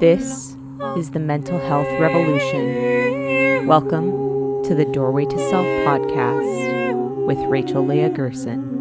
[0.00, 0.56] This
[0.96, 3.66] is the Mental Health Revolution.
[3.66, 8.78] Welcome to the Doorway to Self podcast with Rachel Leah Gerson.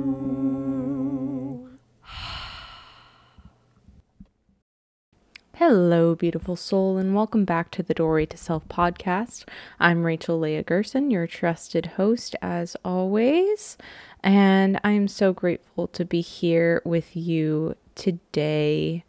[5.55, 9.44] Hello, beautiful soul, and welcome back to the Doorway to Self podcast.
[9.78, 13.78] I'm Rachel Leah Gerson, your trusted host, as always,
[14.24, 19.04] and I'm so grateful to be here with you today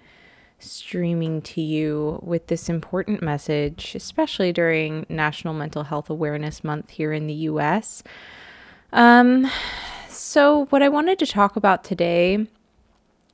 [0.60, 7.12] streaming to you with this important message, especially during National Mental Health Awareness Month here
[7.12, 8.02] in the US.
[8.92, 9.50] Um,
[10.08, 12.46] so, what I wanted to talk about today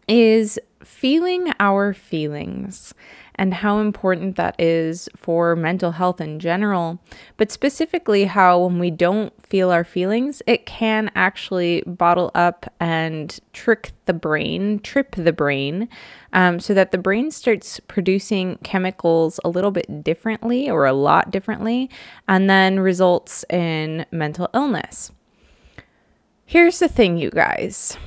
[0.09, 2.95] is feeling our feelings
[3.35, 6.99] and how important that is for mental health in general,
[7.37, 13.39] but specifically how when we don't feel our feelings, it can actually bottle up and
[13.53, 15.89] trick the brain, trip the brain,
[16.33, 21.31] um, so that the brain starts producing chemicals a little bit differently or a lot
[21.31, 21.91] differently,
[22.27, 25.13] and then results in mental illness.
[26.47, 27.99] Here's the thing, you guys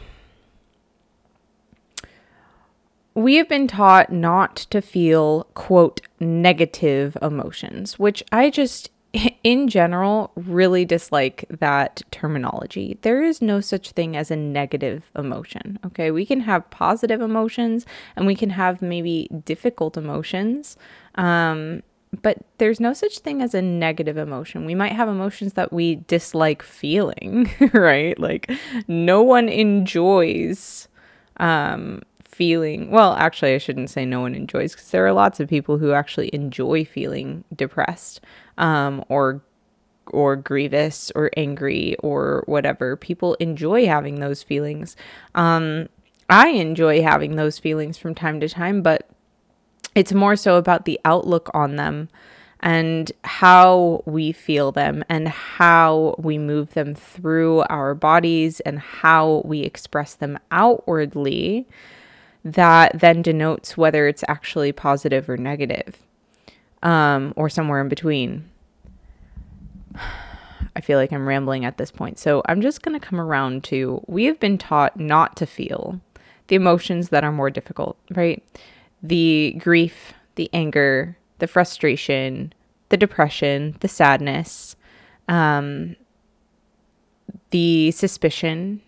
[3.19, 8.89] we have been taught not to feel, quote, negative emotions, which I just,
[9.43, 12.97] in general, really dislike that terminology.
[13.01, 16.11] There is no such thing as a negative emotion, okay?
[16.11, 20.77] We can have positive emotions and we can have maybe difficult emotions.
[21.15, 21.83] Um,
[22.21, 24.65] but there's no such thing as a negative emotion.
[24.65, 28.17] We might have emotions that we dislike feeling, right?
[28.17, 28.49] Like
[28.87, 30.87] no one enjoys
[31.37, 35.49] um feeling well actually i shouldn't say no one enjoys because there are lots of
[35.49, 38.21] people who actually enjoy feeling depressed
[38.57, 39.41] um, or
[40.11, 42.95] or grievous or angry or whatever.
[42.95, 44.95] People enjoy having those feelings.
[45.35, 45.87] Um,
[46.29, 49.09] i enjoy having those feelings from time to time but
[49.95, 52.07] it's more so about the outlook on them
[52.61, 59.41] and how we feel them and how we move them through our bodies and how
[59.43, 61.65] we express them outwardly
[62.43, 65.97] that then denotes whether it's actually positive or negative,
[66.83, 68.49] um, or somewhere in between.
[70.75, 72.19] I feel like I'm rambling at this point.
[72.19, 75.99] So I'm just going to come around to we have been taught not to feel
[76.47, 78.43] the emotions that are more difficult, right?
[79.01, 82.53] The grief, the anger, the frustration,
[82.89, 84.75] the depression, the sadness,
[85.27, 85.95] um,
[87.51, 88.81] the suspicion.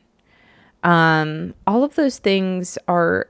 [0.83, 3.27] Um, all of those things are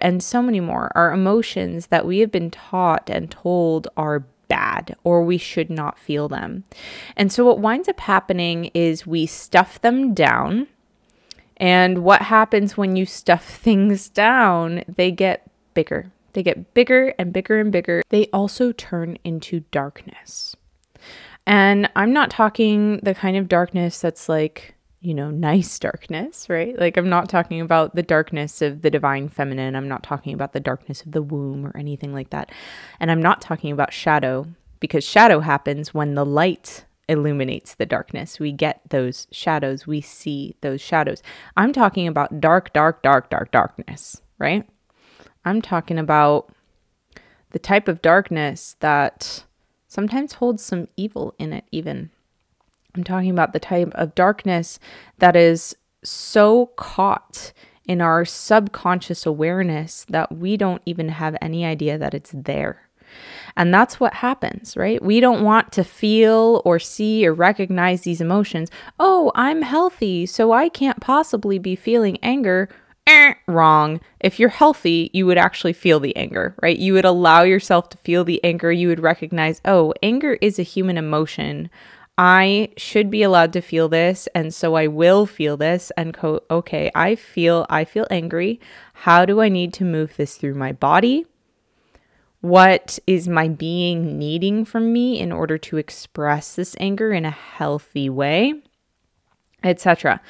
[0.00, 4.96] and so many more are emotions that we have been taught and told are bad
[5.04, 6.64] or we should not feel them.
[7.16, 10.66] And so what winds up happening is we stuff them down.
[11.56, 14.84] And what happens when you stuff things down?
[14.88, 16.10] They get bigger.
[16.32, 18.02] They get bigger and bigger and bigger.
[18.10, 20.54] They also turn into darkness.
[21.46, 26.78] And I'm not talking the kind of darkness that's like you know, nice darkness, right?
[26.78, 29.74] Like, I'm not talking about the darkness of the divine feminine.
[29.74, 32.52] I'm not talking about the darkness of the womb or anything like that.
[32.98, 34.46] And I'm not talking about shadow
[34.78, 38.38] because shadow happens when the light illuminates the darkness.
[38.38, 41.22] We get those shadows, we see those shadows.
[41.56, 44.68] I'm talking about dark, dark, dark, dark darkness, right?
[45.44, 46.52] I'm talking about
[47.50, 49.44] the type of darkness that
[49.88, 52.10] sometimes holds some evil in it, even.
[52.94, 54.78] I'm talking about the type of darkness
[55.18, 57.52] that is so caught
[57.86, 62.88] in our subconscious awareness that we don't even have any idea that it's there.
[63.56, 65.02] And that's what happens, right?
[65.02, 68.70] We don't want to feel or see or recognize these emotions.
[68.98, 72.68] Oh, I'm healthy, so I can't possibly be feeling anger.
[73.06, 74.00] Eh, wrong.
[74.20, 76.78] If you're healthy, you would actually feel the anger, right?
[76.78, 78.70] You would allow yourself to feel the anger.
[78.70, 81.70] You would recognize, oh, anger is a human emotion.
[82.22, 86.42] I should be allowed to feel this and so I will feel this and co-
[86.50, 88.60] okay, I feel I feel angry.
[88.92, 91.24] How do I need to move this through my body?
[92.42, 97.30] What is my being needing from me in order to express this anger in a
[97.30, 98.52] healthy way?
[99.64, 100.20] Etc.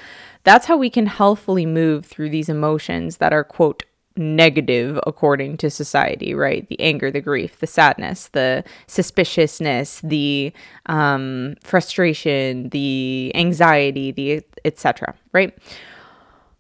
[0.45, 3.83] That's how we can healthfully move through these emotions that are quote
[4.17, 6.69] negative according to society, right?
[6.69, 10.53] The anger, the grief, the sadness, the suspiciousness, the
[10.87, 15.15] um, frustration, the anxiety, the etc.
[15.33, 15.57] Right?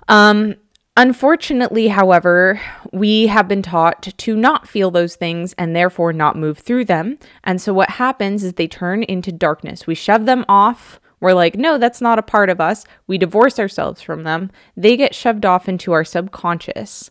[0.08, 0.56] Um,
[0.96, 2.60] unfortunately, however,
[2.92, 7.18] we have been taught to not feel those things and therefore not move through them.
[7.44, 9.86] And so what happens is they turn into darkness.
[9.86, 11.00] We shove them off.
[11.20, 12.84] We're like, no, that's not a part of us.
[13.06, 14.50] We divorce ourselves from them.
[14.76, 17.10] They get shoved off into our subconscious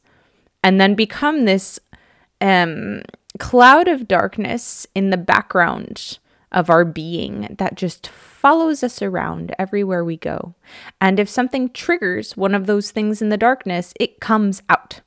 [0.64, 1.80] and then become this
[2.42, 3.02] um
[3.38, 6.20] cloud of darkness in the background
[6.52, 10.56] of our being that just follows us around everywhere we go.
[11.00, 15.02] And if something triggers one of those things in the darkness, it comes out.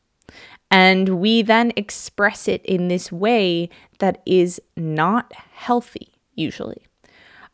[0.71, 6.87] And we then express it in this way that is not healthy, usually,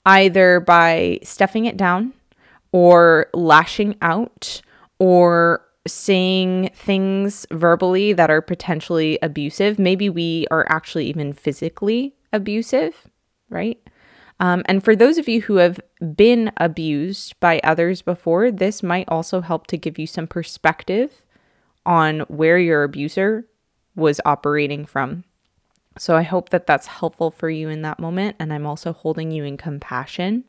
[0.06, 2.12] either by stuffing it down
[2.70, 4.60] or lashing out
[4.98, 9.79] or saying things verbally that are potentially abusive.
[9.79, 13.08] Maybe we are actually even physically abusive,
[13.49, 13.79] right?
[14.40, 15.81] Um, and for those of you who have
[16.14, 21.25] been abused by others before, this might also help to give you some perspective
[21.85, 23.46] on where your abuser
[23.96, 25.25] was operating from.
[25.99, 28.37] So I hope that that's helpful for you in that moment.
[28.38, 30.44] And I'm also holding you in compassion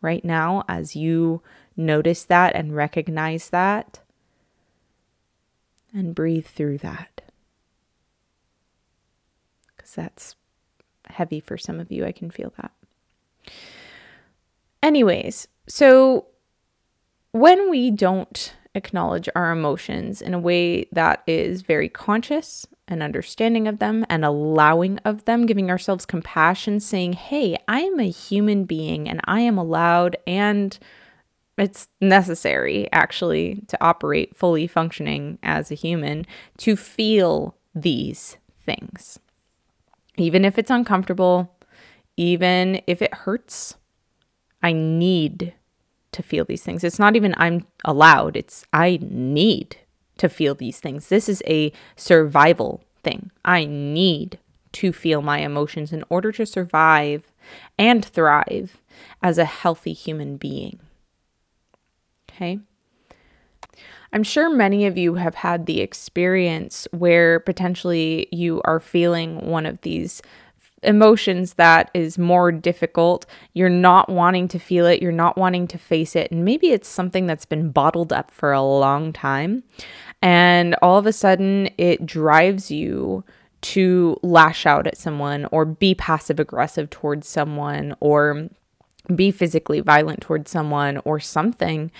[0.00, 1.42] right now as you
[1.76, 4.00] notice that and recognize that
[5.94, 7.22] and breathe through that.
[9.74, 10.36] Because that's
[11.08, 12.04] heavy for some of you.
[12.04, 12.72] I can feel that.
[14.82, 16.26] Anyways, so
[17.32, 23.66] when we don't acknowledge our emotions in a way that is very conscious and understanding
[23.66, 28.64] of them and allowing of them, giving ourselves compassion, saying, Hey, I am a human
[28.64, 30.78] being and I am allowed and
[31.56, 36.26] it's necessary actually to operate fully functioning as a human
[36.58, 39.18] to feel these things.
[40.16, 41.54] Even if it's uncomfortable,
[42.16, 43.76] even if it hurts,
[44.62, 45.54] I need
[46.12, 46.84] to feel these things.
[46.84, 49.76] It's not even I'm allowed, it's I need
[50.18, 51.08] to feel these things.
[51.08, 53.30] This is a survival thing.
[53.44, 54.38] I need
[54.72, 57.30] to feel my emotions in order to survive
[57.78, 58.80] and thrive
[59.22, 60.80] as a healthy human being.
[62.34, 62.58] Okay.
[64.12, 69.66] I'm sure many of you have had the experience where potentially you are feeling one
[69.66, 70.22] of these
[70.84, 73.26] emotions that is more difficult.
[73.54, 76.88] You're not wanting to feel it, you're not wanting to face it, and maybe it's
[76.88, 79.64] something that's been bottled up for a long time.
[80.22, 83.24] And all of a sudden, it drives you
[83.62, 88.48] to lash out at someone or be passive aggressive towards someone or
[89.14, 91.90] be physically violent towards someone or something.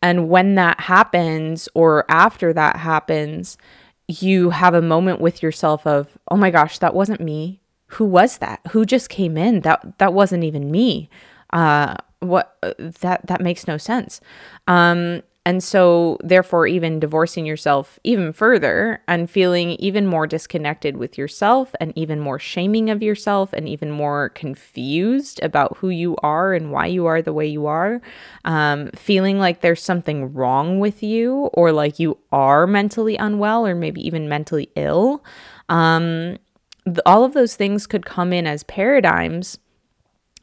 [0.00, 3.58] And when that happens, or after that happens,
[4.06, 7.60] you have a moment with yourself of, oh my gosh, that wasn't me.
[7.92, 8.60] Who was that?
[8.70, 9.60] Who just came in?
[9.60, 11.08] That that wasn't even me.
[11.52, 14.20] Uh, what that that makes no sense.
[14.66, 21.16] Um, and so, therefore, even divorcing yourself even further and feeling even more disconnected with
[21.16, 26.52] yourself and even more shaming of yourself and even more confused about who you are
[26.52, 28.02] and why you are the way you are,
[28.44, 33.74] um, feeling like there's something wrong with you or like you are mentally unwell or
[33.74, 35.24] maybe even mentally ill.
[35.70, 36.36] Um,
[36.84, 39.56] th- all of those things could come in as paradigms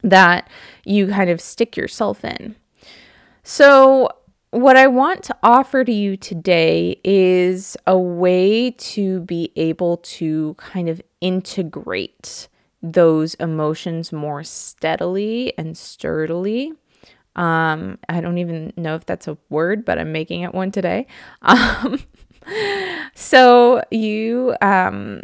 [0.02, 0.50] that
[0.84, 2.56] you kind of stick yourself in.
[3.44, 4.10] So,
[4.56, 10.54] what I want to offer to you today is a way to be able to
[10.54, 12.48] kind of integrate
[12.82, 16.72] those emotions more steadily and sturdily.
[17.36, 21.08] Um, I don't even know if that's a word, but I'm making it one today.
[21.42, 22.00] Um,
[23.16, 25.22] so you um,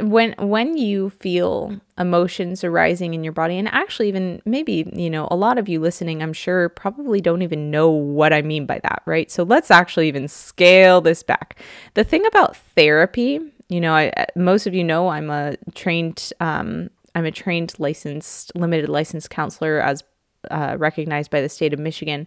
[0.00, 5.28] when when you feel emotions arising in your body and actually even maybe you know
[5.30, 8.80] a lot of you listening i'm sure probably don't even know what i mean by
[8.80, 9.30] that right?
[9.30, 11.60] So let's actually even scale this back.
[11.94, 16.90] The thing about therapy you know I, most of you know i'm a trained um,
[17.14, 20.02] i'm a trained licensed limited licensed counselor as
[20.50, 22.26] uh, recognized by the state of michigan.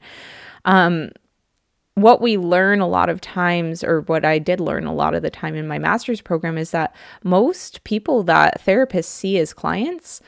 [0.66, 1.12] Um,
[1.98, 5.24] what we learn a lot of times, or what I did learn a lot of
[5.24, 10.22] the time in my master's program, is that most people that therapists see as clients,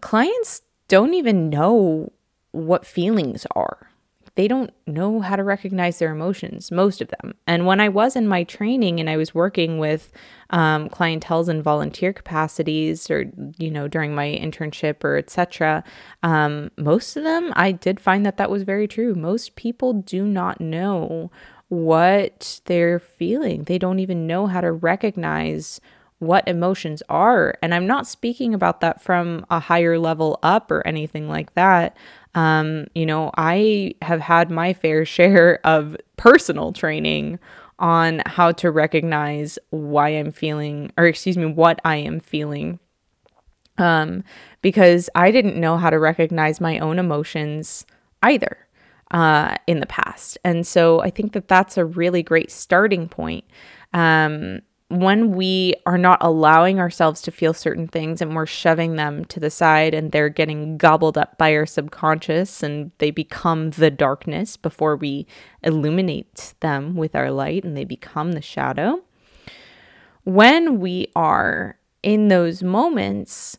[0.00, 2.12] clients don't even know
[2.52, 3.89] what feelings are
[4.40, 7.34] they don't know how to recognize their emotions, most of them.
[7.46, 10.10] And when I was in my training and I was working with
[10.48, 15.84] um, clientels and volunteer capacities, or you know, during my internship or etc.,
[16.22, 19.14] um, most of them I did find that that was very true.
[19.14, 21.30] Most people do not know
[21.68, 23.64] what they're feeling.
[23.64, 25.82] They don't even know how to recognize
[26.20, 27.54] what emotions are.
[27.62, 31.96] And I'm not speaking about that from a higher level up or anything like that.
[32.34, 37.38] Um, you know, I have had my fair share of personal training
[37.78, 42.78] on how to recognize why I'm feeling, or excuse me, what I am feeling.
[43.78, 44.24] Um,
[44.60, 47.86] because I didn't know how to recognize my own emotions
[48.22, 48.58] either
[49.10, 50.36] uh, in the past.
[50.44, 53.44] And so I think that that's a really great starting point.
[53.94, 54.60] Um,
[54.90, 59.38] when we are not allowing ourselves to feel certain things and we're shoving them to
[59.38, 64.56] the side and they're getting gobbled up by our subconscious and they become the darkness
[64.56, 65.28] before we
[65.62, 69.00] illuminate them with our light and they become the shadow.
[70.24, 73.58] When we are in those moments,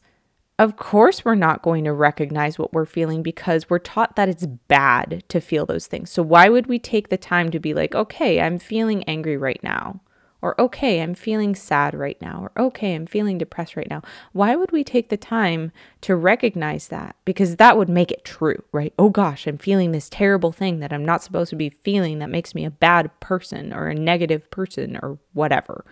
[0.59, 4.45] of course, we're not going to recognize what we're feeling because we're taught that it's
[4.45, 6.11] bad to feel those things.
[6.11, 9.61] So, why would we take the time to be like, okay, I'm feeling angry right
[9.63, 10.01] now?
[10.41, 12.49] Or, okay, I'm feeling sad right now.
[12.55, 14.01] Or, okay, I'm feeling depressed right now.
[14.31, 15.71] Why would we take the time
[16.01, 17.15] to recognize that?
[17.25, 18.93] Because that would make it true, right?
[18.97, 22.29] Oh gosh, I'm feeling this terrible thing that I'm not supposed to be feeling that
[22.29, 25.85] makes me a bad person or a negative person or whatever.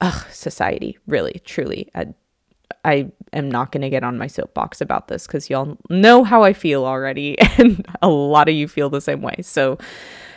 [0.00, 1.90] Ugh, society, really, truly.
[1.94, 2.14] I,
[2.84, 6.42] I am not going to get on my soapbox about this because y'all know how
[6.42, 9.36] I feel already, and a lot of you feel the same way.
[9.42, 9.78] So,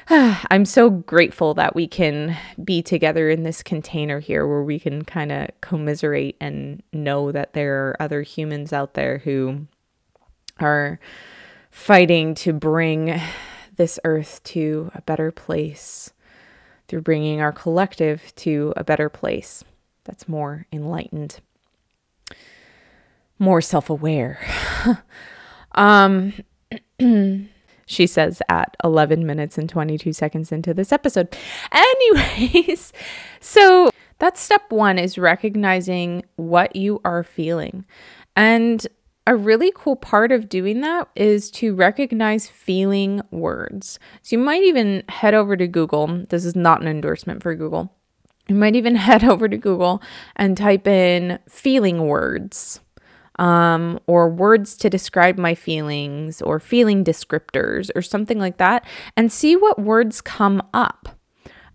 [0.10, 5.04] I'm so grateful that we can be together in this container here where we can
[5.04, 9.68] kind of commiserate and know that there are other humans out there who
[10.60, 11.00] are
[11.70, 13.20] fighting to bring
[13.76, 16.14] this earth to a better place
[16.88, 19.66] through bringing our collective to a better place
[20.06, 21.42] that's more enlightened,
[23.38, 24.40] more self aware.
[25.74, 26.32] um,
[27.88, 31.36] she says at 11 minutes and 22 seconds into this episode.
[31.72, 32.94] Anyways,
[33.40, 33.90] so
[34.20, 37.86] that's step one is recognizing what you are feeling.
[38.36, 38.86] And
[39.26, 44.00] a really cool part of doing that is to recognize feeling words.
[44.22, 46.26] So you might even head over to Google.
[46.30, 47.92] This is not an endorsement for Google.
[48.48, 50.02] You might even head over to Google
[50.36, 52.80] and type in feeling words
[53.40, 59.32] um, or words to describe my feelings or feeling descriptors or something like that and
[59.32, 61.10] see what words come up.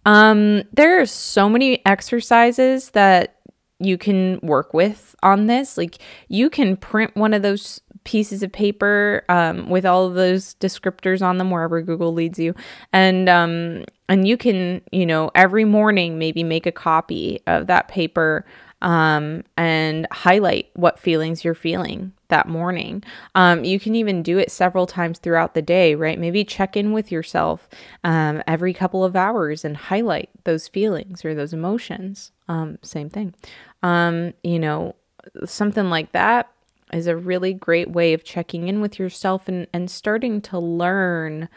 [0.04, 3.36] Um, there are so many exercises that
[3.78, 5.76] you can work with on this.
[5.76, 10.54] Like you can print one of those pieces of paper um, with all of those
[10.54, 12.54] descriptors on them wherever Google leads you,
[12.92, 17.88] and um, and you can you know every morning maybe make a copy of that
[17.88, 18.44] paper
[18.82, 23.02] um, and highlight what feelings you're feeling that morning.
[23.34, 26.18] Um, you can even do it several times throughout the day, right?
[26.18, 27.68] Maybe check in with yourself
[28.04, 32.32] um, every couple of hours and highlight those feelings or those emotions.
[32.48, 33.34] Um, same thing.
[33.82, 34.96] Um, you know,
[35.44, 36.50] something like that
[36.92, 41.48] is a really great way of checking in with yourself and, and starting to learn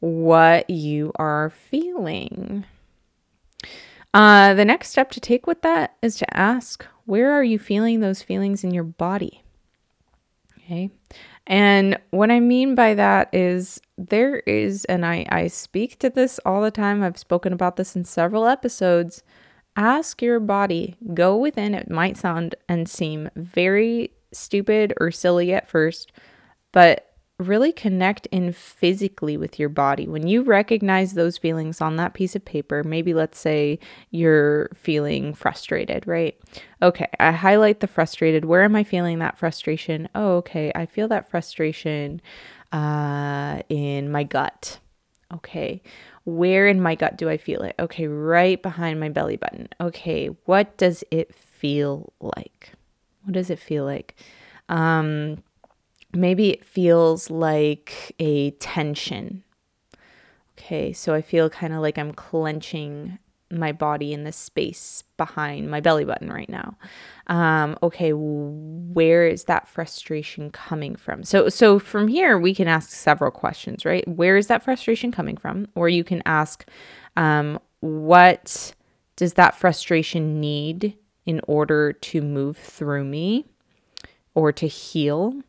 [0.00, 2.64] what you are feeling.
[4.14, 7.98] Uh, the next step to take with that is to ask, where are you feeling
[7.98, 9.42] those feelings in your body?
[10.56, 10.88] Okay.
[11.48, 16.38] And what I mean by that is there is, and I, I speak to this
[16.46, 19.24] all the time, I've spoken about this in several episodes.
[19.76, 21.74] Ask your body, go within.
[21.74, 26.12] It might sound and seem very stupid or silly at first,
[26.70, 30.06] but really connect in physically with your body.
[30.06, 35.34] When you recognize those feelings on that piece of paper, maybe let's say you're feeling
[35.34, 36.38] frustrated, right?
[36.80, 38.44] Okay, I highlight the frustrated.
[38.44, 40.08] Where am I feeling that frustration?
[40.14, 42.20] Oh, okay, I feel that frustration
[42.72, 44.78] uh, in my gut.
[45.32, 45.82] Okay,
[46.24, 47.74] where in my gut do I feel it?
[47.80, 49.68] Okay, right behind my belly button.
[49.80, 52.70] Okay, what does it feel like?
[53.24, 54.14] What does it feel like?
[54.68, 55.42] Um,
[56.14, 59.42] maybe it feels like a tension.
[60.58, 63.18] Okay, so I feel kind of like I'm clenching
[63.50, 66.76] my body in the space behind my belly button right now.
[67.26, 71.22] Um, okay, where is that frustration coming from?
[71.24, 74.06] So, so from here we can ask several questions, right?
[74.08, 75.68] Where is that frustration coming from?
[75.74, 76.66] Or you can ask,
[77.16, 78.74] um, what
[79.16, 83.46] does that frustration need in order to move through me
[84.34, 85.42] or to heal?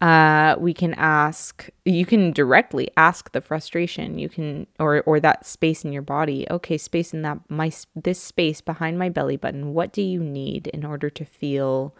[0.00, 4.18] Uh, we can ask you can directly ask the frustration.
[4.18, 6.46] You can or or that space in your body.
[6.50, 9.74] Okay space in that my this space behind my belly button.
[9.74, 11.96] What do you need in order to feel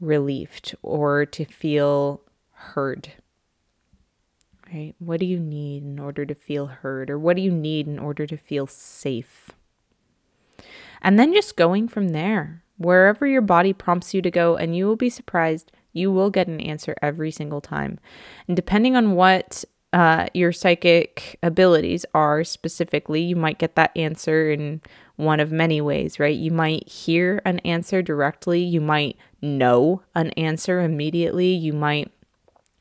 [0.00, 3.12] relieved or to feel heard?
[4.72, 4.94] Right?
[4.98, 8.00] What do you need in order to feel heard or what do you need in
[8.00, 9.50] order to feel safe?
[11.00, 12.64] And then just going from there.
[12.78, 16.46] Wherever your body prompts you to go and you will be surprised you will get
[16.46, 17.98] an answer every single time.
[18.46, 24.50] And depending on what uh, your psychic abilities are specifically, you might get that answer
[24.50, 24.80] in
[25.16, 26.36] one of many ways, right?
[26.36, 32.10] You might hear an answer directly, you might know an answer immediately, you might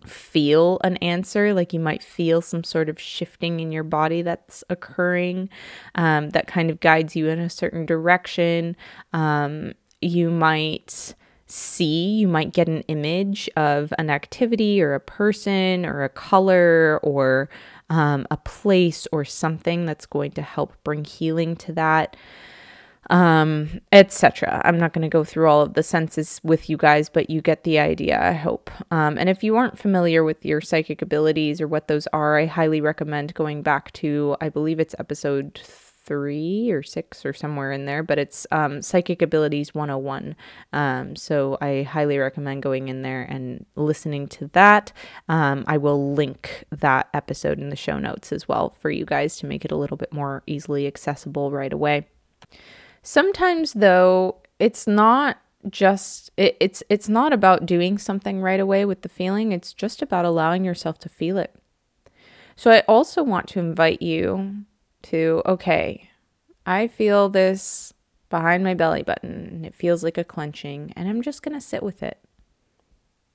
[0.05, 4.63] feel an answer, like you might feel some sort of shifting in your body that's
[4.69, 5.49] occurring
[5.95, 8.75] um, that kind of guides you in a certain direction.
[9.13, 11.13] Um, you might
[11.51, 16.99] see, you might get an image of an activity or a person or a color
[17.03, 17.49] or
[17.89, 22.15] um, a place or something that's going to help bring healing to that
[23.09, 24.61] um, etc.
[24.63, 27.41] I'm not going to go through all of the senses with you guys, but you
[27.41, 28.69] get the idea, I hope.
[28.91, 32.45] Um, and if you aren't familiar with your psychic abilities or what those are, I
[32.45, 35.61] highly recommend going back to, I believe it's episode
[36.03, 40.35] three or six or somewhere in there, but it's um, Psychic Abilities 101.
[40.73, 44.91] Um, so I highly recommend going in there and listening to that.
[45.29, 49.37] Um, I will link that episode in the show notes as well for you guys
[49.37, 52.07] to make it a little bit more easily accessible right away.
[53.03, 55.37] Sometimes though, it's not
[55.69, 60.01] just it, it's it's not about doing something right away with the feeling, it's just
[60.01, 61.55] about allowing yourself to feel it.
[62.55, 64.65] So I also want to invite you
[65.03, 66.09] to okay,
[66.65, 67.93] I feel this
[68.29, 71.83] behind my belly button it feels like a clenching and I'm just going to sit
[71.83, 72.17] with it.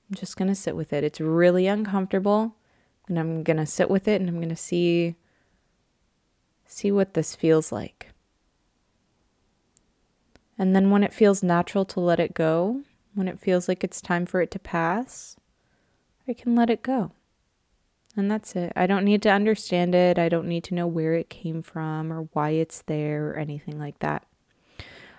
[0.09, 1.03] I'm just going to sit with it.
[1.03, 2.55] It's really uncomfortable
[3.07, 5.15] and I'm going to sit with it and I'm going to see
[6.65, 8.11] see what this feels like.
[10.57, 12.81] And then when it feels natural to let it go,
[13.13, 15.35] when it feels like it's time for it to pass,
[16.27, 17.11] I can let it go.
[18.17, 18.73] And that's it.
[18.75, 20.17] I don't need to understand it.
[20.17, 23.77] I don't need to know where it came from or why it's there or anything
[23.77, 24.25] like that.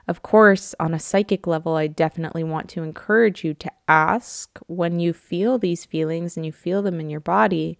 [0.08, 4.98] Of course, on a psychic level, I definitely want to encourage you to ask when
[4.98, 7.78] you feel these feelings and you feel them in your body,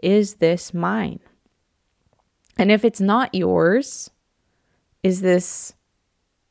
[0.00, 1.18] is this mine?
[2.56, 4.10] And if it's not yours,
[5.02, 5.74] is this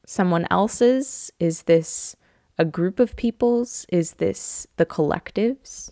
[0.06, 1.32] someone else's?
[1.40, 2.18] Is this
[2.58, 3.86] a group of people's?
[3.90, 5.92] Is this the collectives?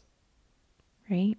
[1.10, 1.38] Right?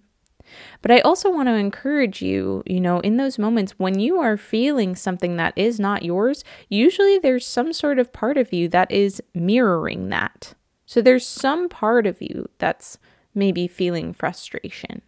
[0.81, 4.37] But I also want to encourage you, you know, in those moments when you are
[4.37, 8.91] feeling something that is not yours, usually there's some sort of part of you that
[8.91, 10.53] is mirroring that.
[10.85, 12.97] So there's some part of you that's
[13.33, 15.01] maybe feeling frustration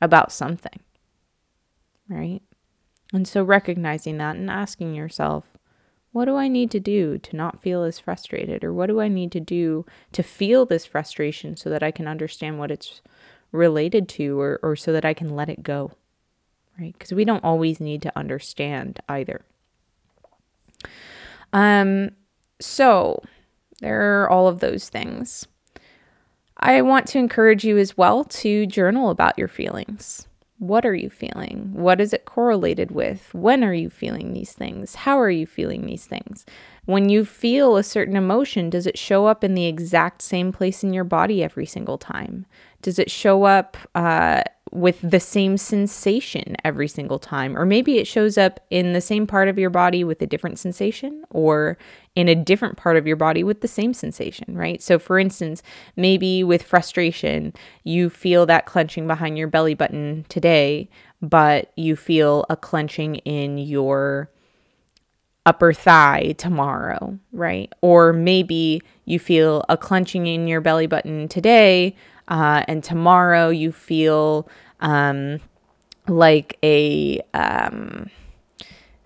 [0.00, 0.80] about something,
[2.08, 2.40] right?
[3.12, 5.56] And so recognizing that and asking yourself,
[6.12, 8.64] what do I need to do to not feel as frustrated?
[8.64, 12.08] Or what do I need to do to feel this frustration so that I can
[12.08, 13.00] understand what it's
[13.52, 15.92] related to or, or so that I can let it go?
[16.78, 16.92] Right?
[16.92, 19.44] Because we don't always need to understand either.
[21.52, 22.10] Um,
[22.60, 23.22] so
[23.80, 25.46] there are all of those things.
[26.56, 30.26] I want to encourage you as well to journal about your feelings.
[30.58, 31.70] What are you feeling?
[31.72, 33.32] What is it correlated with?
[33.32, 34.94] When are you feeling these things?
[34.94, 36.44] How are you feeling these things?
[36.84, 40.84] When you feel a certain emotion, does it show up in the exact same place
[40.84, 42.44] in your body every single time?
[42.82, 47.56] Does it show up uh, with the same sensation every single time?
[47.56, 50.58] Or maybe it shows up in the same part of your body with a different
[50.58, 51.76] sensation or
[52.14, 54.82] in a different part of your body with the same sensation, right?
[54.82, 55.62] So, for instance,
[55.96, 57.52] maybe with frustration,
[57.84, 60.88] you feel that clenching behind your belly button today,
[61.20, 64.30] but you feel a clenching in your
[65.46, 67.72] upper thigh tomorrow, right?
[67.80, 71.96] Or maybe you feel a clenching in your belly button today,
[72.30, 74.48] uh, and tomorrow you feel
[74.80, 75.40] um,
[76.06, 78.08] like a um,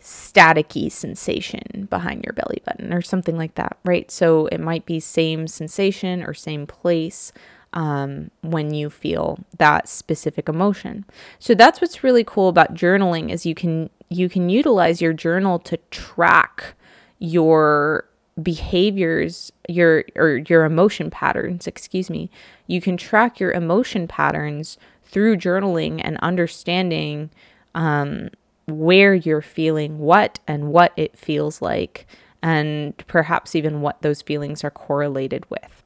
[0.00, 4.10] staticky sensation behind your belly button or something like that, right?
[4.10, 7.32] So it might be same sensation or same place
[7.72, 11.06] um, when you feel that specific emotion.
[11.38, 15.58] So that's what's really cool about journaling is you can you can utilize your journal
[15.60, 16.74] to track
[17.18, 18.06] your
[18.42, 22.28] behaviors your or your emotion patterns excuse me
[22.66, 27.30] you can track your emotion patterns through journaling and understanding
[27.76, 28.28] um,
[28.66, 32.06] where you're feeling what and what it feels like
[32.42, 35.82] and perhaps even what those feelings are correlated with.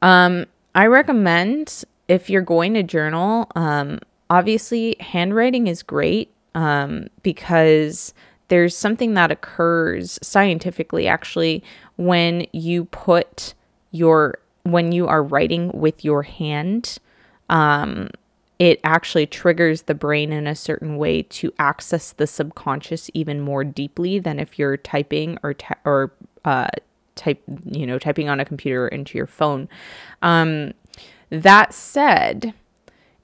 [0.00, 3.98] Um, i recommend if you're going to journal um,
[4.30, 8.14] obviously handwriting is great um, because
[8.52, 11.64] there's something that occurs scientifically actually
[11.96, 13.54] when you put
[13.92, 16.98] your when you are writing with your hand
[17.48, 18.10] um,
[18.58, 23.64] it actually triggers the brain in a certain way to access the subconscious even more
[23.64, 25.54] deeply than if you're typing or
[25.86, 26.12] or
[26.44, 26.68] uh,
[27.14, 29.66] type you know typing on a computer into your phone.
[30.20, 30.74] Um,
[31.30, 32.52] that said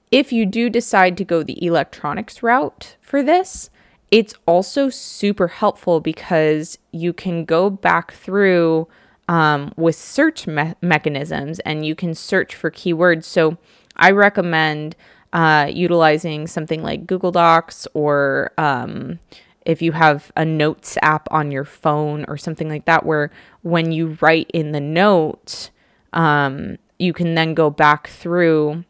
[0.09, 3.69] if you do decide to go the electronics route for this
[4.11, 8.87] it's also super helpful because you can go back through
[9.27, 13.25] um, with search me- mechanisms and you can search for keywords.
[13.25, 13.57] So
[13.95, 14.95] I recommend
[15.31, 19.19] uh, utilizing something like Google Docs or um,
[19.65, 23.29] if you have a notes app on your phone or something like that, where
[23.61, 25.69] when you write in the note,
[26.13, 28.83] um, you can then go back through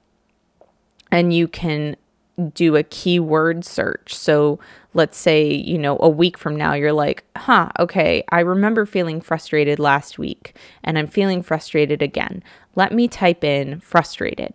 [1.12, 1.98] and you can
[2.54, 4.16] do a keyword search.
[4.16, 4.60] So
[4.94, 9.22] let's say, you know, a week from now, you're like, huh, okay, I remember feeling
[9.22, 12.44] frustrated last week and I'm feeling frustrated again.
[12.76, 14.54] Let me type in frustrated.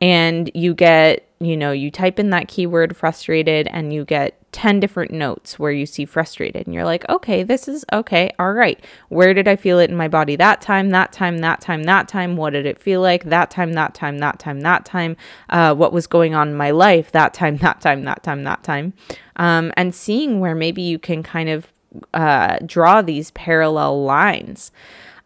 [0.00, 4.80] And you get, you know, you type in that keyword frustrated and you get 10
[4.80, 8.34] different notes where you see frustrated and you're like, okay, this is okay.
[8.40, 8.84] All right.
[9.08, 12.08] Where did I feel it in my body that time, that time, that time, that
[12.08, 12.36] time?
[12.36, 15.16] What did it feel like that time, that time, that time, that time?
[15.48, 18.64] Uh, what was going on in my life that time, that time, that time, that
[18.64, 18.94] time?
[19.36, 21.72] Um, and seeing where maybe you can kind of
[22.12, 24.72] uh, draw these parallel lines.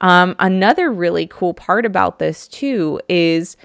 [0.02, 3.56] Um, another really cool part about this, too, is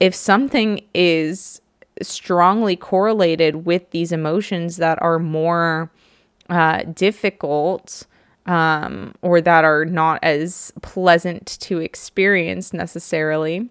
[0.00, 1.62] if something is
[2.02, 5.90] strongly correlated with these emotions that are more
[6.48, 8.06] uh, difficult
[8.46, 13.70] um, or that are not as pleasant to experience necessarily.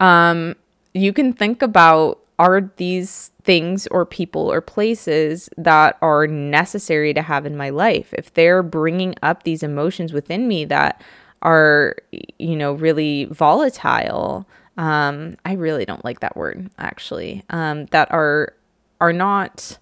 [0.00, 0.56] Um,
[0.92, 7.22] you can think about are these things or people or places that are necessary to
[7.22, 8.12] have in my life?
[8.16, 11.00] If they're bringing up these emotions within me that
[11.42, 11.96] are,
[12.38, 18.54] you know, really volatile, um, I really don't like that word actually, um, that are
[19.00, 19.78] are not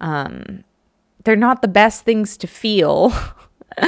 [0.00, 0.64] um,
[1.24, 3.12] they're not the best things to feel.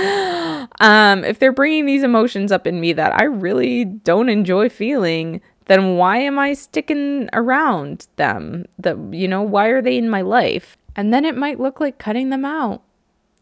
[0.80, 5.40] um, if they're bringing these emotions up in me that I really don't enjoy feeling,
[5.66, 8.66] then why am I sticking around them?
[8.78, 10.76] The you know why are they in my life?
[10.96, 12.82] And then it might look like cutting them out.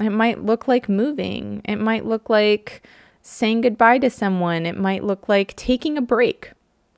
[0.00, 1.60] It might look like moving.
[1.64, 2.82] It might look like
[3.20, 4.64] saying goodbye to someone.
[4.66, 6.52] It might look like taking a break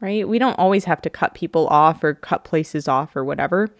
[0.04, 0.28] right?
[0.28, 3.70] We don't always have to cut people off or cut places off or whatever.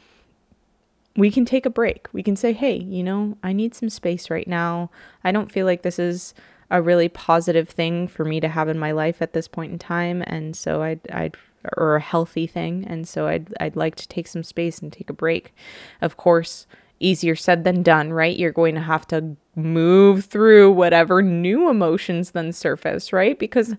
[1.17, 2.09] We can take a break.
[2.15, 4.91] We can say, hey, you know, I need some space right now.
[5.23, 6.33] I don't feel like this is
[6.71, 9.79] a really positive thing for me to have in my life at this point in
[9.79, 10.23] time.
[10.27, 11.37] And so I'd, I'd,
[11.77, 12.87] or a healthy thing.
[12.89, 15.55] And so I'd, I'd like to take some space and take a break.
[16.01, 16.67] Of course,
[17.01, 18.37] easier said than done, right?
[18.37, 23.39] You're going to have to move through whatever new emotions then surface, right?
[23.39, 23.75] Because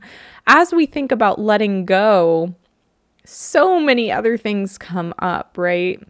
[0.48, 2.56] as we think about letting go,
[3.26, 6.02] so many other things come up, right?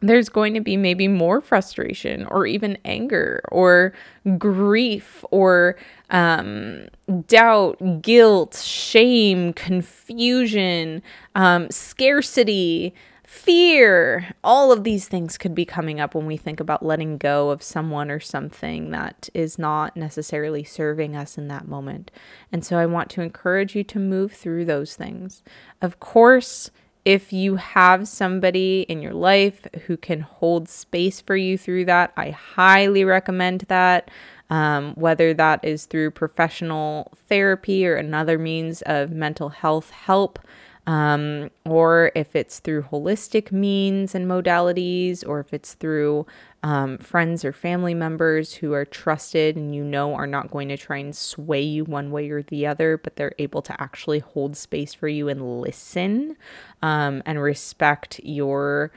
[0.00, 3.94] There's going to be maybe more frustration or even anger or
[4.38, 5.76] grief or
[6.10, 6.88] um,
[7.26, 11.02] doubt, guilt, shame, confusion,
[11.34, 12.94] um, scarcity,
[13.34, 14.32] fear.
[14.44, 17.64] All of these things could be coming up when we think about letting go of
[17.64, 22.12] someone or something that is not necessarily serving us in that moment.
[22.52, 25.42] And so I want to encourage you to move through those things.
[25.82, 26.70] Of course,
[27.04, 32.12] if you have somebody in your life who can hold space for you through that,
[32.16, 34.12] I highly recommend that.
[34.50, 40.38] Um, whether that is through professional therapy or another means of mental health help
[40.86, 46.26] um, or if it's through holistic means and modalities, or if it's through
[46.62, 50.76] um, friends or family members who are trusted and you know are not going to
[50.76, 54.56] try and sway you one way or the other, but they're able to actually hold
[54.56, 56.36] space for you and listen
[56.82, 58.92] um, and respect your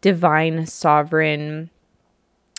[0.00, 1.70] divine sovereign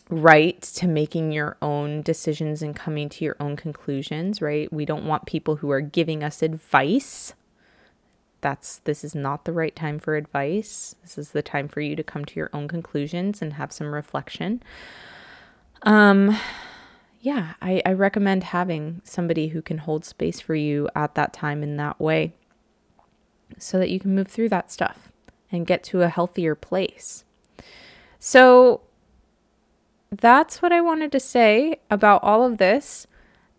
[0.09, 4.71] right to making your own decisions and coming to your own conclusions, right?
[4.71, 7.33] We don't want people who are giving us advice
[8.43, 10.95] that's this is not the right time for advice.
[11.01, 13.93] This is the time for you to come to your own conclusions and have some
[13.93, 14.61] reflection.
[15.81, 16.37] Um
[17.21, 21.63] yeah, I, I recommend having somebody who can hold space for you at that time
[21.63, 22.33] in that way
[23.57, 25.09] so that you can move through that stuff
[25.49, 27.23] and get to a healthier place.
[28.19, 28.81] So
[30.11, 33.07] that's what I wanted to say about all of this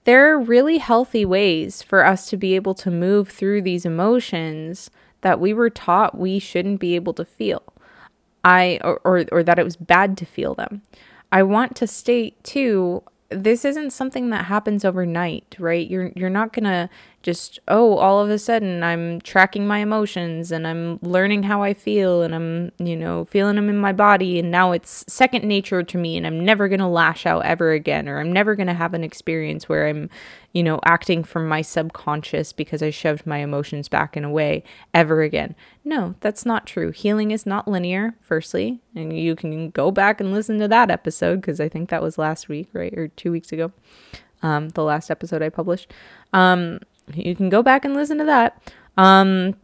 [0.05, 4.91] there are really healthy ways for us to be able to move through these emotions
[5.23, 7.63] that we were taught we shouldn't be able to feel.
[8.45, 10.83] I or, or, or that it was bad to feel them.
[11.33, 15.89] I want to state too this isn't something that happens overnight, right?
[15.89, 16.89] You're you're not going to
[17.25, 21.75] just oh, all of a sudden I'm tracking my emotions and I'm learning how I
[21.75, 25.83] feel and I'm, you know, feeling them in my body and now it's second nature
[25.83, 28.67] to me and I'm never going to lash out ever again or I'm never going
[28.69, 30.11] to have an experience where I'm,
[30.53, 34.63] you know, acting from my subconscious because I shoved my emotions back in a way
[34.93, 35.57] ever again.
[35.83, 36.91] No, that's not true.
[36.93, 41.41] Healing is not linear, firstly, and you can go back and listen to that episode
[41.41, 42.93] because I think that was last week, right?
[42.97, 43.73] Or 2 weeks ago.
[44.43, 45.93] um, the last episode I published.
[46.33, 46.81] Um,
[47.13, 48.73] you can go back and listen to that.
[48.97, 49.57] Um,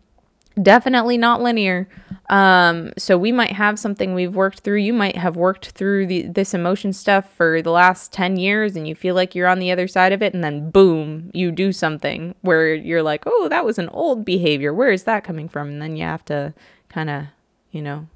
[0.60, 1.88] definitely not linear.
[2.28, 4.78] Um, so we might have something we've worked through.
[4.78, 8.86] You might have worked through the, this emotion stuff for the last 10 years and
[8.86, 10.34] you feel like you're on the other side of it.
[10.34, 14.72] And then boom, you do something where you're like, oh, that was an old behavior.
[14.72, 15.68] Where is that coming from?
[15.68, 16.54] And then you have to
[16.88, 17.24] kind of,
[17.70, 18.06] you know,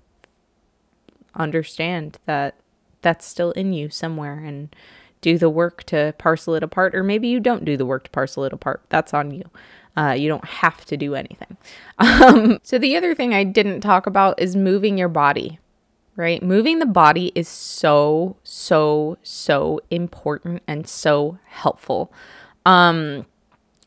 [1.35, 2.55] understand that
[3.03, 4.75] that's still in you somewhere and
[5.25, 6.95] do the work to parcel it apart.
[6.95, 8.83] Or maybe you don't do the work to parcel it apart.
[8.91, 9.51] That's on you.
[9.97, 11.57] Uh, you don't have to do anything.
[11.97, 15.61] Um, so, the other thing I didn't talk about is moving your body,
[16.17, 16.43] right?
[16.43, 22.13] Moving the body is so, so, so important and so helpful.
[22.67, 23.27] Um,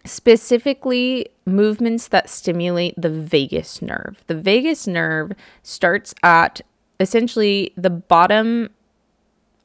[0.06, 4.24] specifically, movements that stimulate the vagus nerve.
[4.28, 6.62] The vagus nerve starts at
[7.02, 8.70] essentially the bottom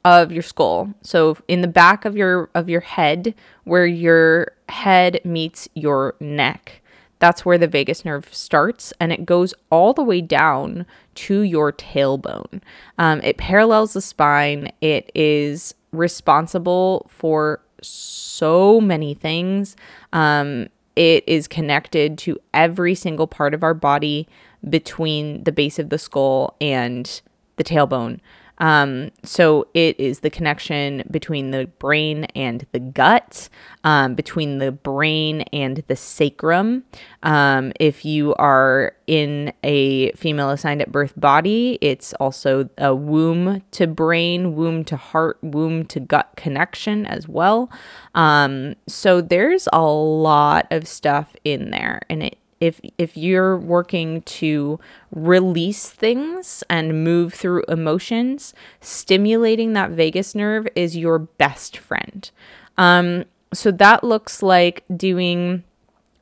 [0.05, 0.93] of your skull.
[1.01, 6.81] So in the back of your of your head where your head meets your neck.
[7.19, 10.85] That's where the vagus nerve starts and it goes all the way down
[11.15, 12.61] to your tailbone.
[12.97, 14.71] Um, it parallels the spine.
[14.81, 19.77] It is responsible for so many things.
[20.11, 24.27] Um, it is connected to every single part of our body
[24.69, 27.21] between the base of the skull and
[27.55, 28.19] the tailbone.
[28.59, 33.49] Um, so it is the connection between the brain and the gut,
[33.83, 36.83] um, between the brain and the sacrum.
[37.23, 43.63] Um, if you are in a female assigned at birth body, it's also a womb
[43.71, 47.71] to brain, womb to heart, womb to gut connection as well.
[48.15, 54.21] Um, so there's a lot of stuff in there, and it if if you're working
[54.23, 54.79] to
[55.11, 62.31] release things and move through emotions stimulating that vagus nerve is your best friend.
[62.77, 65.63] Um, so that looks like doing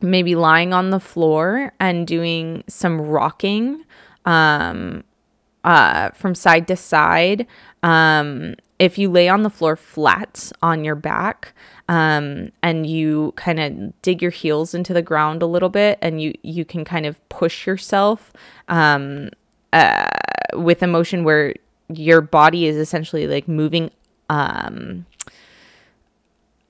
[0.02, 3.84] maybe lying on the floor and doing some rocking
[4.26, 5.04] um,
[5.64, 7.46] uh, from side to side
[7.84, 11.54] um, if you lay on the floor flat on your back
[11.88, 16.20] um, and you kind of dig your heels into the ground a little bit and
[16.20, 18.34] you you can kind of push yourself
[18.70, 19.30] um,
[19.72, 20.10] uh,
[20.56, 21.54] with a motion where
[21.94, 23.92] your body is essentially like moving
[24.32, 25.06] um,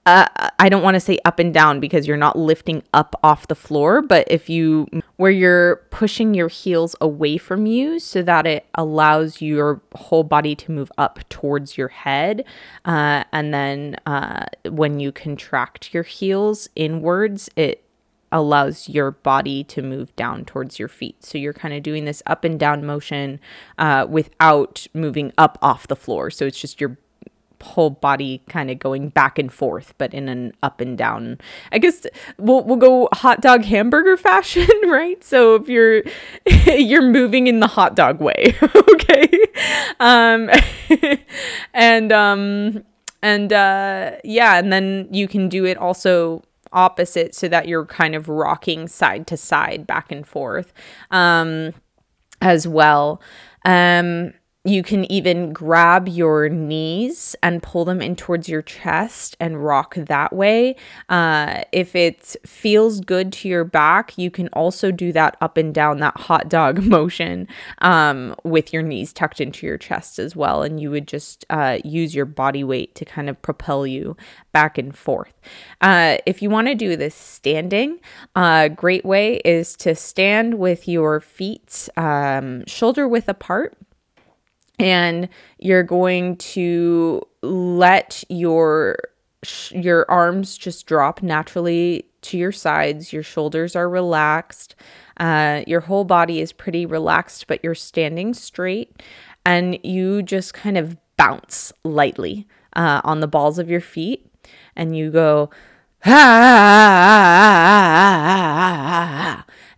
[0.05, 3.47] uh, I don't want to say up and down because you're not lifting up off
[3.47, 4.87] the floor, but if you,
[5.17, 10.55] where you're pushing your heels away from you so that it allows your whole body
[10.55, 12.43] to move up towards your head.
[12.83, 17.83] Uh, and then uh, when you contract your heels inwards, it
[18.31, 21.23] allows your body to move down towards your feet.
[21.23, 23.39] So you're kind of doing this up and down motion
[23.77, 26.31] uh, without moving up off the floor.
[26.31, 26.97] So it's just your
[27.61, 31.39] whole body kind of going back and forth, but in an up and down.
[31.71, 32.05] I guess
[32.37, 35.23] we'll we'll go hot dog hamburger fashion, right?
[35.23, 36.03] So if you're
[36.75, 38.55] you're moving in the hot dog way,
[38.93, 39.29] okay,
[39.99, 40.49] um,
[41.73, 42.83] and um,
[43.21, 46.43] and uh, yeah, and then you can do it also
[46.73, 50.73] opposite so that you're kind of rocking side to side, back and forth,
[51.11, 51.73] um,
[52.41, 53.21] as well.
[53.65, 59.65] Um, you can even grab your knees and pull them in towards your chest and
[59.65, 60.75] rock that way.
[61.09, 65.73] Uh, if it feels good to your back, you can also do that up and
[65.73, 67.47] down, that hot dog motion
[67.79, 70.61] um, with your knees tucked into your chest as well.
[70.61, 74.15] And you would just uh, use your body weight to kind of propel you
[74.51, 75.33] back and forth.
[75.79, 77.99] Uh, if you want to do this standing,
[78.35, 83.75] a uh, great way is to stand with your feet um, shoulder width apart
[84.81, 88.97] and you're going to let your
[89.71, 93.11] your arms just drop naturally to your sides.
[93.11, 94.75] Your shoulders are relaxed.
[95.17, 99.03] Uh, your whole body is pretty relaxed but you're standing straight
[99.45, 104.27] and you just kind of bounce lightly uh, on the balls of your feet.
[104.75, 105.49] And you go
[106.05, 106.15] ah,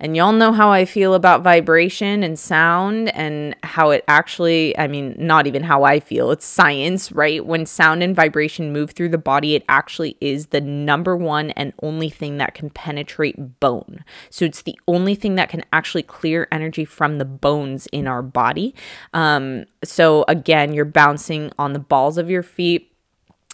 [0.03, 4.85] and y'all know how I feel about vibration and sound and how it actually, I
[4.85, 7.45] mean, not even how I feel, it's science, right?
[7.45, 11.71] When sound and vibration move through the body, it actually is the number one and
[11.81, 14.03] only thing that can penetrate bone.
[14.29, 18.21] So it's the only thing that can actually clear energy from the bones in our
[18.21, 18.75] body.
[19.13, 22.92] Um, so again, you're bouncing on the balls of your feet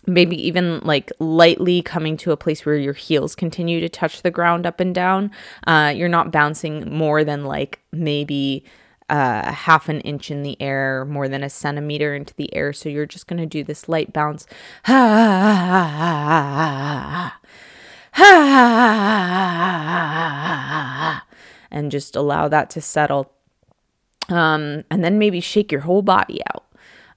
[0.08, 4.32] maybe even like lightly coming to a place where your heels continue to touch the
[4.32, 5.32] ground up and down.
[5.68, 8.64] Uh, you're not bouncing more than like maybe
[9.10, 12.72] uh, half an inch in the air, more than a centimeter into the air.
[12.74, 14.46] So you're just going to do this light bounce.
[21.72, 23.32] And just allow that to settle.
[24.30, 26.66] Um, and then maybe shake your whole body out.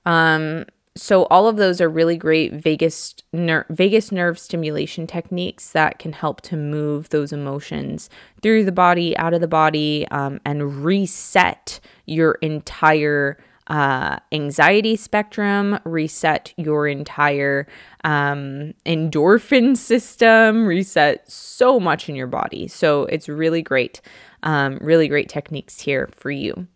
[0.04, 5.98] Um, so all of those are really great vagus ner- vagus nerve stimulation techniques that
[5.98, 8.10] can help to move those emotions
[8.42, 15.78] through the body, out of the body, um, and reset your entire uh, anxiety spectrum,
[15.84, 17.66] reset your entire
[18.04, 22.68] um, endorphin system, reset so much in your body.
[22.68, 24.02] So it's really great,
[24.42, 26.66] um, really great techniques here for you.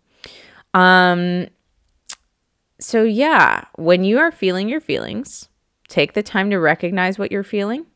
[0.72, 1.48] Um,
[2.86, 5.48] so, yeah, when you are feeling your feelings,
[5.88, 7.86] take the time to recognize what you're feeling.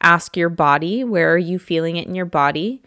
[0.00, 2.82] Ask your body, where are you feeling it in your body?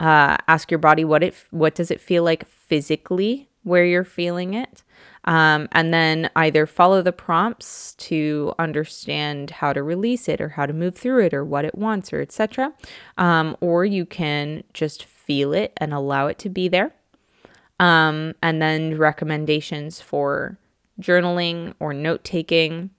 [0.00, 4.54] Uh, ask your body what it what does it feel like physically where you're feeling
[4.54, 4.84] it,
[5.26, 10.64] um, and then either follow the prompts to understand how to release it or how
[10.64, 12.72] to move through it or what it wants or etc.
[13.18, 16.94] Um, or you can just feel it and allow it to be there.
[17.78, 20.56] Um, and then recommendations for
[21.00, 22.90] journaling or note taking,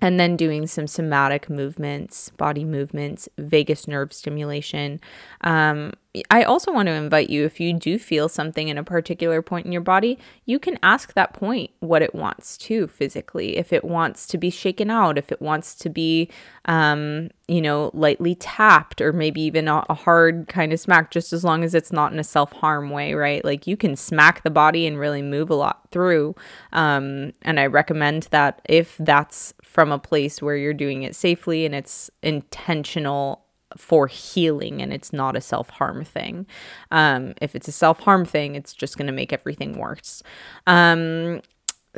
[0.00, 5.00] and then doing some somatic movements, body movements, vagus nerve stimulation.
[5.42, 5.92] Um,
[6.28, 9.64] I also want to invite you if you do feel something in a particular point
[9.64, 13.56] in your body, you can ask that point what it wants to physically.
[13.56, 16.28] If it wants to be shaken out, if it wants to be,
[16.66, 21.32] um, you know, lightly tapped, or maybe even a, a hard kind of smack, just
[21.32, 23.42] as long as it's not in a self harm way, right?
[23.42, 26.36] Like you can smack the body and really move a lot through.
[26.74, 31.64] Um, and I recommend that if that's from a place where you're doing it safely
[31.64, 33.41] and it's intentional
[33.76, 36.46] for healing and it's not a self harm thing.
[36.90, 40.22] Um, if it's a self harm thing, it's just going to make everything worse.
[40.66, 41.42] Um,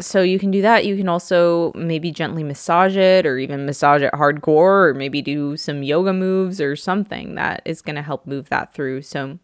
[0.00, 0.84] so you can do that.
[0.84, 5.56] You can also maybe gently massage it or even massage it hardcore or maybe do
[5.56, 9.02] some yoga moves or something that is going to help move that through.
[9.02, 9.38] So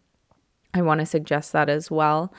[0.73, 2.33] I want to suggest that as well.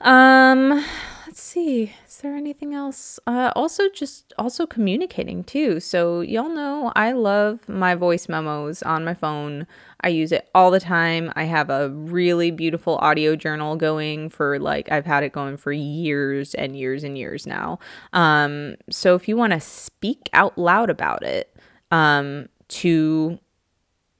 [0.00, 0.84] Um,
[1.26, 1.92] let's see.
[2.06, 3.20] Is there anything else?
[3.26, 5.78] Uh, also just also communicating too.
[5.80, 9.66] So y'all know i love my voice memos on my phone.
[10.00, 11.32] I use it all the time.
[11.36, 15.72] I have a really beautiful audio journal going for like i've had it going for
[15.72, 17.78] years and years and years now.
[18.12, 21.54] Um, so if you want to speak out loud about it
[21.90, 23.38] um, to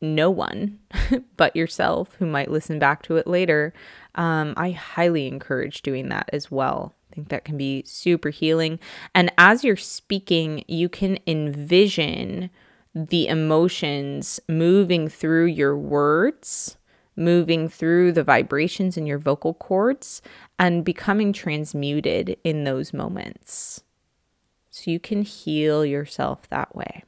[0.01, 0.79] no one
[1.37, 3.73] but yourself who might listen back to it later
[4.19, 6.93] um, I highly encourage doing that as well.
[7.11, 8.81] I think that can be super healing.
[9.15, 12.51] And as you're speaking, you can envision
[12.95, 16.77] the emotions moving through your words,
[17.15, 20.21] moving through the vibrations in your vocal cords,
[20.59, 23.85] and becoming transmuted in those moments.
[24.71, 27.05] So you can heal yourself that way.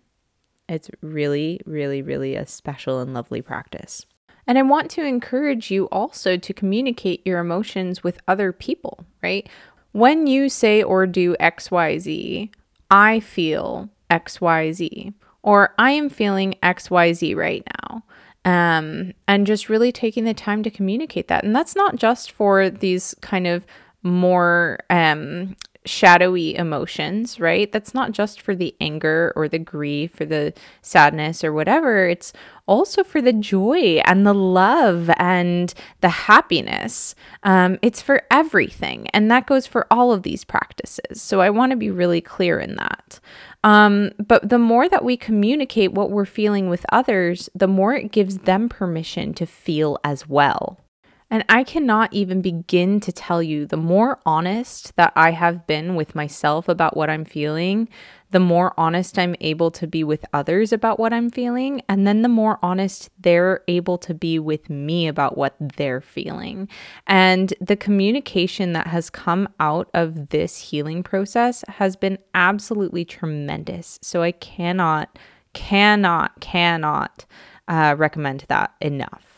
[0.68, 4.06] It's really, really, really a special and lovely practice.
[4.46, 9.48] And I want to encourage you also to communicate your emotions with other people, right?
[9.92, 12.50] When you say or do XYZ,
[12.90, 18.04] I feel XYZ, or I am feeling XYZ right now.
[18.44, 21.44] Um, and just really taking the time to communicate that.
[21.44, 23.66] And that's not just for these kind of
[24.02, 27.72] more um, shadowy emotions, right?
[27.72, 32.06] That's not just for the anger or the grief or the sadness or whatever.
[32.06, 32.32] It's
[32.66, 37.14] also for the joy and the love and the happiness.
[37.42, 39.08] Um, it's for everything.
[39.08, 41.22] And that goes for all of these practices.
[41.22, 43.18] So I want to be really clear in that.
[43.64, 48.12] Um, but the more that we communicate what we're feeling with others, the more it
[48.12, 50.78] gives them permission to feel as well.
[51.32, 55.94] And I cannot even begin to tell you the more honest that I have been
[55.94, 57.88] with myself about what I'm feeling,
[58.32, 62.22] the more honest I'm able to be with others about what I'm feeling, and then
[62.22, 66.68] the more honest they're able to be with me about what they're feeling.
[67.06, 74.00] And the communication that has come out of this healing process has been absolutely tremendous.
[74.02, 75.16] So I cannot,
[75.52, 77.24] cannot, cannot
[77.68, 79.29] uh, recommend that enough.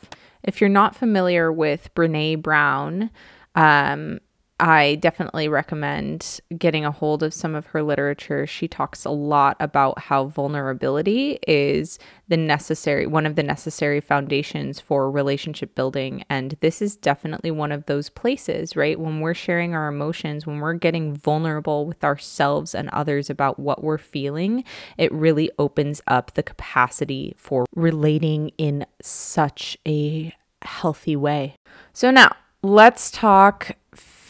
[0.42, 3.10] If you're not familiar with Brene Brown,
[3.54, 4.20] um,
[4.62, 8.46] I definitely recommend getting a hold of some of her literature.
[8.46, 11.98] She talks a lot about how vulnerability is
[12.28, 17.72] the necessary one of the necessary foundations for relationship building and this is definitely one
[17.72, 19.00] of those places, right?
[19.00, 23.82] When we're sharing our emotions, when we're getting vulnerable with ourselves and others about what
[23.82, 24.62] we're feeling,
[24.96, 30.32] it really opens up the capacity for relating in such a
[30.62, 31.56] healthy way.
[31.92, 33.72] So now, let's talk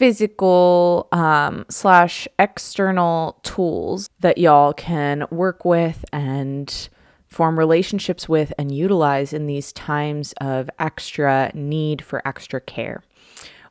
[0.03, 6.89] physical um, slash external tools that y'all can work with and
[7.29, 13.01] form relationships with and utilize in these times of extra need for extra care.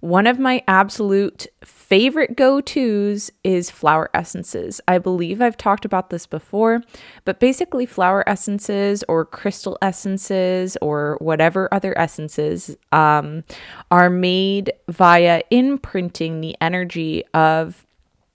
[0.03, 4.80] One of my absolute favorite go tos is flower essences.
[4.88, 6.82] I believe I've talked about this before,
[7.24, 13.44] but basically, flower essences or crystal essences or whatever other essences um,
[13.92, 17.86] are made via imprinting the energy of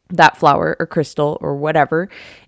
[0.10, 2.08] that flower or crystal or whatever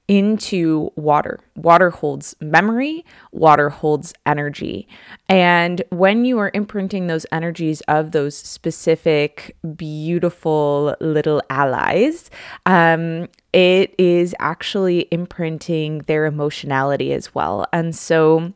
[0.10, 1.40] into water.
[1.56, 4.88] Water holds memory, water holds energy.
[5.30, 12.32] And when you are imprinting those energies of those specific, beautiful little allies,
[12.66, 17.68] um, it is actually imprinting their emotionality as well.
[17.72, 18.54] And so,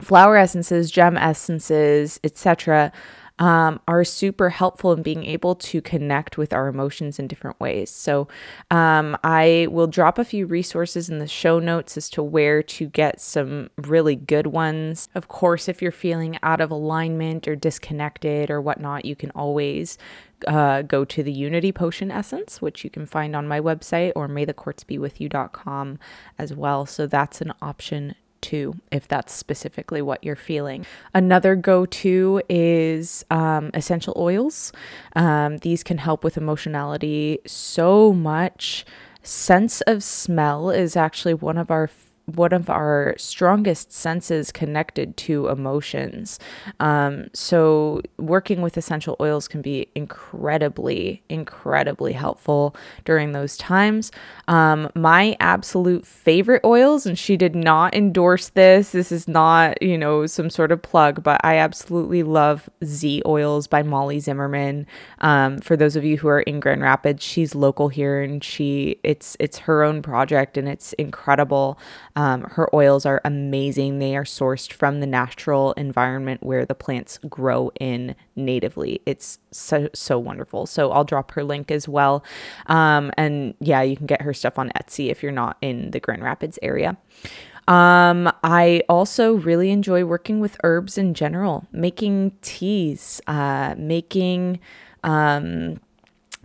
[0.00, 2.92] flower essences, gem essences, etc
[3.38, 7.90] um, are super helpful in being able to connect with our emotions in different ways.
[7.90, 8.28] So,
[8.70, 12.86] um, I will drop a few resources in the show notes as to where to
[12.86, 15.08] get some really good ones.
[15.14, 19.98] Of course, if you're feeling out of alignment or disconnected or whatnot, you can always
[20.46, 24.28] uh, go to the Unity Potion Essence, which you can find on my website or
[24.28, 25.98] maythequartzbewithyou.com
[26.38, 26.86] as well.
[26.86, 28.14] So that's an option
[28.44, 30.84] too, if that's specifically what you're feeling.
[31.14, 34.70] Another go to is um, essential oils.
[35.16, 38.84] Um, these can help with emotionality so much.
[39.22, 41.88] Sense of smell is actually one of our
[42.26, 46.38] one of our strongest senses connected to emotions.
[46.80, 54.10] Um, so, working with essential oils can be incredibly, incredibly helpful during those times.
[54.48, 59.98] Um, my absolute favorite oils, and she did not endorse this, this is not, you
[59.98, 64.86] know, some sort of plug, but I absolutely love Z oils by Molly Zimmerman.
[65.20, 68.98] Um, for those of you who are in Grand Rapids, she's local here and she,
[69.02, 71.78] it's, it's her own project and it's incredible.
[72.16, 73.98] Um, her oils are amazing.
[73.98, 79.00] They are sourced from the natural environment where the plants grow in natively.
[79.04, 80.66] It's so, so wonderful.
[80.66, 82.24] So I'll drop her link as well.
[82.66, 86.00] Um, and yeah, you can get her stuff on Etsy if you're not in the
[86.00, 86.96] Grand Rapids area.
[87.66, 94.60] Um, I also really enjoy working with herbs in general, making teas, uh, making
[95.02, 95.80] um,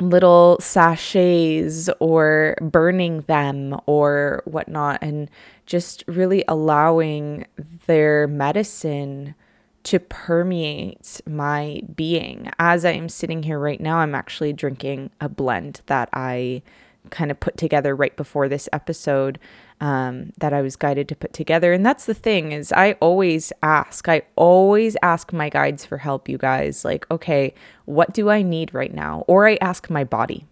[0.01, 5.29] little sachets or burning them or whatnot, and
[5.65, 7.45] just really allowing
[7.85, 9.35] their medicine
[9.83, 12.51] to permeate my being.
[12.59, 16.61] As I am sitting here right now, I'm actually drinking a blend that I
[17.09, 19.39] kind of put together right before this episode
[19.81, 21.73] um, that I was guided to put together.
[21.73, 26.27] And that's the thing is I always ask, I always ask my guides for help,
[26.27, 26.83] you guys.
[26.83, 27.53] Like, okay,
[27.85, 29.23] what do I need right now?
[29.27, 30.45] Or I ask my body,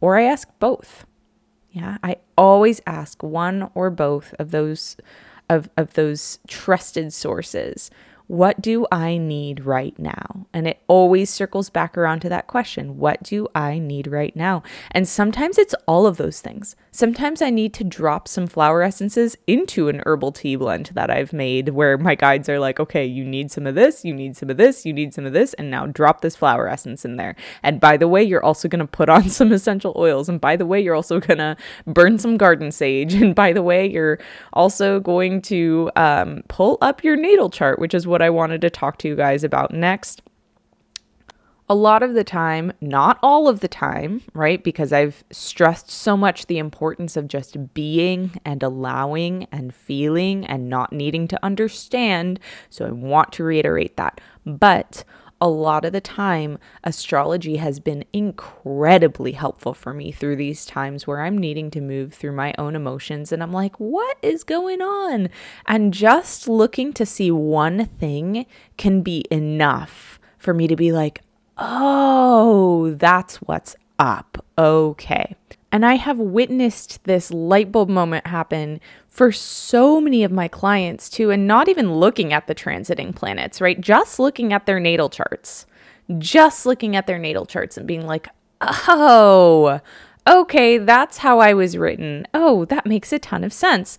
[0.00, 1.06] or I ask both.
[1.70, 4.96] Yeah, I always ask one or both of those
[5.50, 7.90] of, of those trusted sources
[8.28, 10.46] what do I need right now?
[10.52, 14.62] And it always circles back around to that question What do I need right now?
[14.92, 16.76] And sometimes it's all of those things.
[16.90, 21.32] Sometimes I need to drop some flower essences into an herbal tea blend that I've
[21.32, 24.50] made where my guides are like, okay, you need some of this, you need some
[24.50, 27.34] of this, you need some of this, and now drop this flower essence in there.
[27.62, 30.28] And by the way, you're also going to put on some essential oils.
[30.28, 31.56] And by the way, you're also going to
[31.86, 33.14] burn some garden sage.
[33.28, 34.18] And by the way, you're
[34.52, 38.60] also going to um, pull up your natal chart, which is what what I wanted
[38.62, 40.22] to talk to you guys about next.
[41.68, 44.60] A lot of the time, not all of the time, right?
[44.64, 50.68] Because I've stressed so much the importance of just being and allowing and feeling and
[50.68, 52.40] not needing to understand.
[52.70, 54.20] So I want to reiterate that.
[54.44, 55.04] But
[55.40, 61.06] a lot of the time, astrology has been incredibly helpful for me through these times
[61.06, 64.80] where I'm needing to move through my own emotions and I'm like, what is going
[64.80, 65.28] on?
[65.66, 71.22] And just looking to see one thing can be enough for me to be like,
[71.56, 74.44] oh, that's what's up.
[74.56, 75.36] Okay.
[75.70, 81.10] And I have witnessed this light bulb moment happen for so many of my clients
[81.10, 83.80] too, and not even looking at the transiting planets, right?
[83.80, 85.66] Just looking at their natal charts,
[86.18, 88.28] just looking at their natal charts and being like,
[88.60, 89.80] oh,
[90.26, 92.26] okay, that's how I was written.
[92.32, 93.98] Oh, that makes a ton of sense.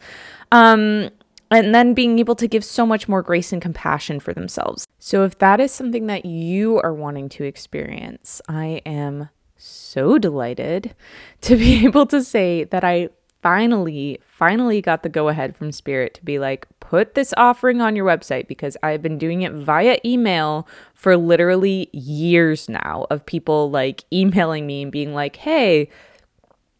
[0.51, 1.09] Um,
[1.51, 4.87] and then being able to give so much more grace and compassion for themselves.
[4.99, 9.29] So, if that is something that you are wanting to experience, I am
[9.59, 10.95] so delighted
[11.41, 13.09] to be able to say that I
[13.41, 17.95] finally, finally got the go ahead from Spirit to be like, put this offering on
[17.95, 23.69] your website because I've been doing it via email for literally years now of people
[23.71, 25.89] like emailing me and being like, hey,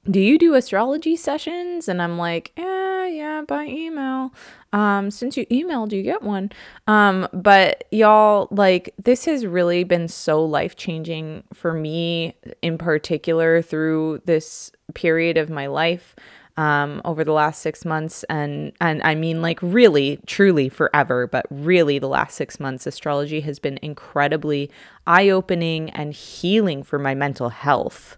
[0.10, 1.88] do you do astrology sessions?
[1.88, 4.34] And I'm like, yeah, yeah, by email.
[4.72, 6.52] Um, since you emailed, you get one.
[6.88, 13.62] Um, but y'all, like, this has really been so life changing for me in particular
[13.62, 16.16] through this period of my life.
[16.58, 21.46] Um, over the last six months, and and I mean like really, truly forever, but
[21.50, 24.70] really the last six months, astrology has been incredibly
[25.08, 28.18] eye opening and healing for my mental health.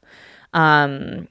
[0.53, 1.27] Um,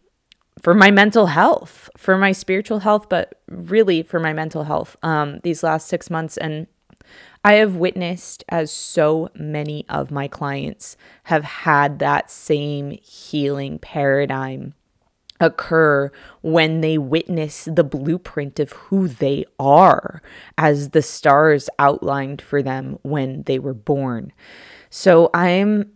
[0.61, 5.41] for my mental health, for my spiritual health, but really for my mental health um,
[5.43, 6.37] these last six months.
[6.37, 6.67] And
[7.45, 14.75] I have witnessed as so many of my clients have had that same healing paradigm
[15.41, 20.23] occur when they witness the blueprint of who they are
[20.59, 24.33] as the stars outlined for them when they were born.
[24.91, 25.93] So I'm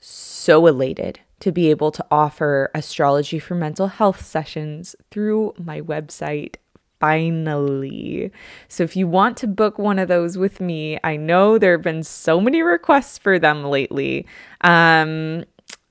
[0.00, 6.56] so elated to be able to offer astrology for mental health sessions through my website
[6.98, 8.32] finally.
[8.68, 11.82] So if you want to book one of those with me, I know there have
[11.82, 14.26] been so many requests for them lately.
[14.62, 15.44] Um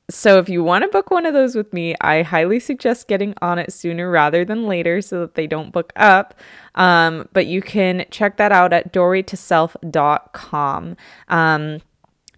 [0.09, 3.33] so if you want to book one of those with me, I highly suggest getting
[3.41, 6.35] on it sooner rather than later so that they don't book up.
[6.75, 10.97] Um, but you can check that out at doorwaytoself.com.
[11.27, 11.81] Um,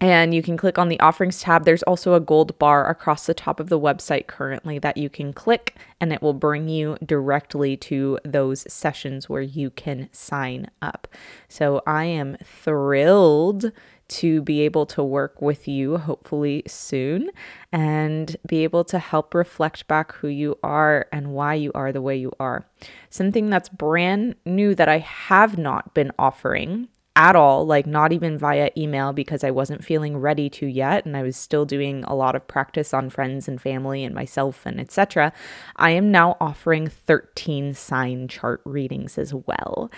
[0.00, 1.64] and you can click on the offerings tab.
[1.64, 5.32] There's also a gold bar across the top of the website currently that you can
[5.32, 11.08] click, and it will bring you directly to those sessions where you can sign up.
[11.48, 13.72] So I am thrilled
[14.08, 17.30] to be able to work with you hopefully soon
[17.70, 22.00] and be able to help reflect back who you are and why you are the
[22.00, 22.66] way you are.
[23.10, 26.88] Something that's brand new that I have not been offering
[27.18, 31.16] at all, like not even via email because I wasn't feeling ready to yet and
[31.16, 34.78] I was still doing a lot of practice on friends and family and myself and
[34.80, 35.32] etc.
[35.74, 39.90] I am now offering 13 sign chart readings as well.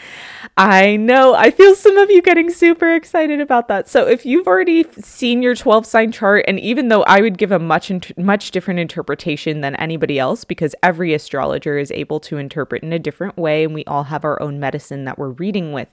[0.56, 3.86] I know, I feel some of you getting super excited about that.
[3.86, 7.52] So if you've already seen your 12 sign chart and even though I would give
[7.52, 12.82] a much much different interpretation than anybody else because every astrologer is able to interpret
[12.82, 15.88] in a different way and we all have our own medicine that we're reading with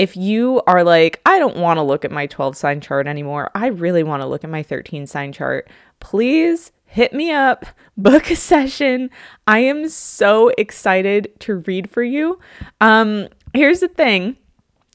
[0.00, 3.50] if you are like, I don't want to look at my 12 sign chart anymore,
[3.54, 5.68] I really want to look at my 13 sign chart,
[6.00, 7.66] please hit me up,
[7.98, 9.10] book a session.
[9.46, 12.40] I am so excited to read for you.
[12.80, 14.38] Um, here's the thing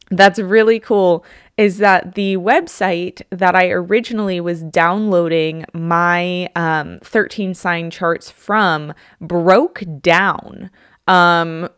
[0.10, 1.24] that's really cool
[1.56, 8.92] is that the website that I originally was downloading my um, 13 sign charts from
[9.22, 10.72] broke down
[11.08, 11.70] um,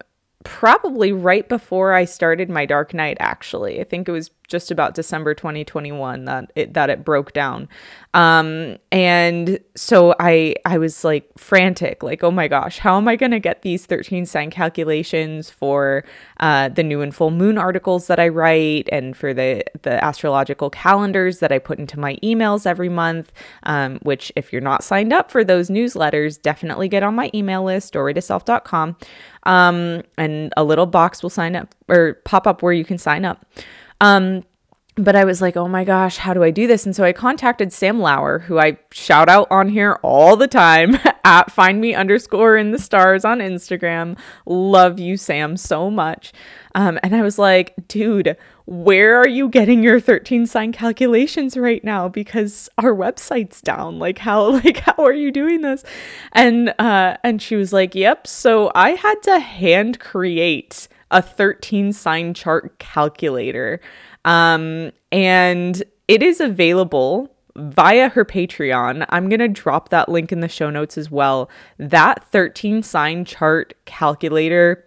[0.47, 3.81] probably right before I started my Dark Night actually.
[3.81, 7.67] I think it was just about December 2021 that it that it broke down.
[8.13, 13.17] Um and so I I was like frantic like oh my gosh, how am I
[13.17, 16.05] going to get these 13 sign calculations for
[16.39, 20.69] uh the new and full moon articles that I write and for the the astrological
[20.69, 23.33] calendars that I put into my emails every month
[23.63, 27.65] um which if you're not signed up for those newsletters, definitely get on my email
[27.65, 28.95] list doorwaytoself.com.
[29.47, 33.25] Um and a little box will sign up or pop up where you can sign
[33.25, 33.45] up.
[34.01, 34.43] Um,
[34.97, 36.85] but I was like, oh my gosh, how do I do this?
[36.85, 40.97] And so I contacted Sam Lauer, who I shout out on here all the time
[41.23, 44.17] at find me underscore in the stars on Instagram.
[44.45, 46.33] Love you, Sam, so much.
[46.73, 51.83] Um, and I was like, dude, where are you getting your 13 sign calculations right
[51.83, 52.09] now?
[52.09, 53.99] Because our website's down.
[53.99, 55.83] Like how like how are you doing this?
[56.33, 58.27] And uh and she was like, Yep.
[58.27, 63.79] So I had to hand create a 13 sign chart calculator.
[64.27, 69.05] Um, and it is available via her Patreon.
[69.09, 71.49] I'm going to drop that link in the show notes as well.
[71.79, 74.85] That 13 sign chart calculator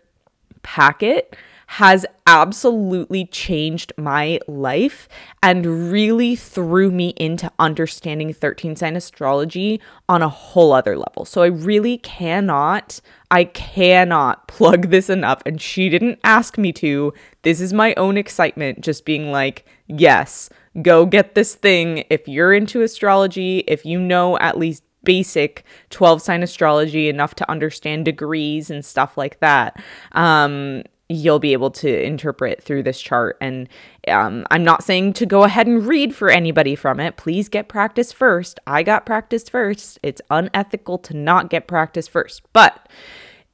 [0.63, 1.35] packet
[1.75, 5.09] has absolutely changed my life
[5.41, 11.25] and really threw me into understanding 13 sign astrology on a whole other level.
[11.25, 13.01] So I really cannot,
[13.31, 15.43] I cannot plug this enough.
[15.47, 17.15] And she didn't ask me to.
[17.43, 20.51] This is my own excitement, just being like, yes,
[20.83, 22.03] go get this thing.
[22.11, 27.49] If you're into astrology, if you know at least basic 12 sign astrology enough to
[27.49, 33.37] understand degrees and stuff like that um you'll be able to interpret through this chart.
[33.41, 33.69] And
[34.07, 37.17] um, I'm not saying to go ahead and read for anybody from it.
[37.17, 38.61] Please get practice first.
[38.65, 39.99] I got practice first.
[40.05, 42.43] It's unethical to not get practice first.
[42.53, 42.89] But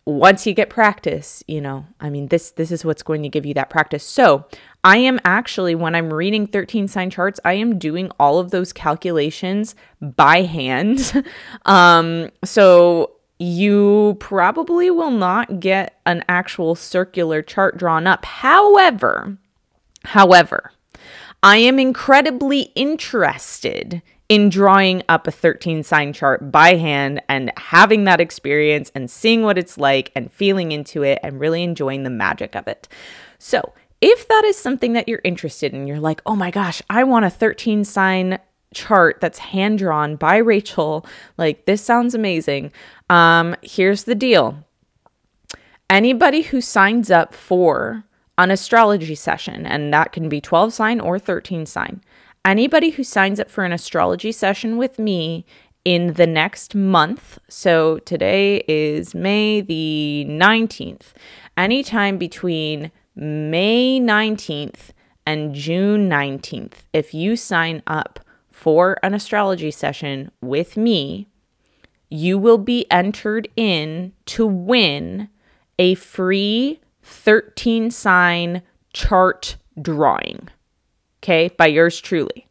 [0.05, 3.47] once you get practice, you know, I mean this this is what's going to give
[3.47, 4.05] you that practice.
[4.05, 4.45] So,
[4.85, 8.73] I am actually when I'm reading 13 sign charts, I am doing all of those
[8.73, 11.25] calculations by hand.
[11.65, 18.25] um so you probably will not get an actual circular chart drawn up.
[18.25, 19.37] However,
[20.05, 20.73] however,
[21.43, 28.05] I am incredibly interested in drawing up a 13 sign chart by hand and having
[28.05, 32.11] that experience and seeing what it's like and feeling into it and really enjoying the
[32.11, 32.89] magic of it.
[33.39, 37.05] So, if that is something that you're interested in, you're like, oh my gosh, I
[37.05, 38.39] want a 13 sign
[38.77, 41.05] chart that's hand drawn by Rachel.
[41.39, 42.73] Like, this sounds amazing.
[43.09, 44.63] Um, here's the deal
[45.89, 48.05] anybody who signs up for
[48.39, 52.03] an astrology session, and that can be 12 sign or 13 sign,
[52.45, 55.47] anybody who signs up for an astrology session with me
[55.87, 61.15] in the next month, so today is May the 19th,
[61.57, 64.91] anytime between May 19th
[65.25, 68.21] and June 19th, if you sign up
[68.57, 71.29] for an astrology session with me,
[72.09, 75.29] you will be entered in to win
[75.79, 78.63] a free 13 sign
[78.95, 80.49] chart drawing
[81.27, 82.47] okay, by yours truly.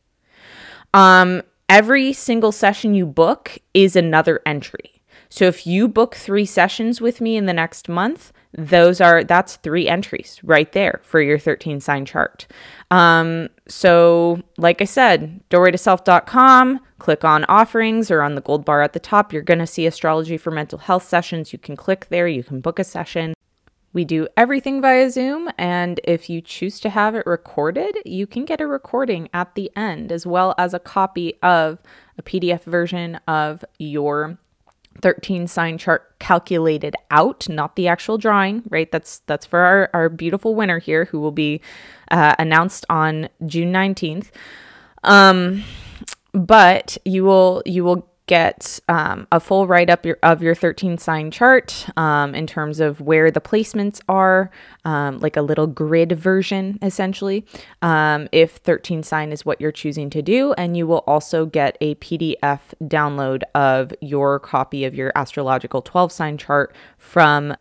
[0.93, 5.01] Um, every single session you book is another entry.
[5.29, 9.57] So if you book three sessions with me in the next month, those are that's
[9.57, 12.47] three entries right there for your 13 sign chart.
[12.91, 18.93] Um, so like I said, doorwaytoself.com, click on offerings or on the gold bar at
[18.93, 21.51] the top, you're gonna see astrology for mental health sessions.
[21.51, 23.33] You can click there, you can book a session.
[23.93, 28.43] We do everything via Zoom, and if you choose to have it recorded, you can
[28.43, 31.79] get a recording at the end, as well as a copy of
[32.17, 34.37] a PDF version of your
[35.01, 38.91] 13 sign chart calculated out, not the actual drawing, right?
[38.91, 41.61] That's that's for our, our beautiful winner here who will be
[42.11, 44.29] uh, announced on June 19th.
[45.03, 45.63] Um,
[46.33, 51.29] but you will you will get um, a full write up of your 13 sign
[51.29, 54.49] chart um, in terms of where the placements are,
[54.83, 57.45] um, like a little grid version essentially,
[57.81, 60.53] um, if 13 sign is what you're choosing to do.
[60.53, 66.11] And you will also get a PDF download of your copy of your astrological 12
[66.11, 67.55] sign chart from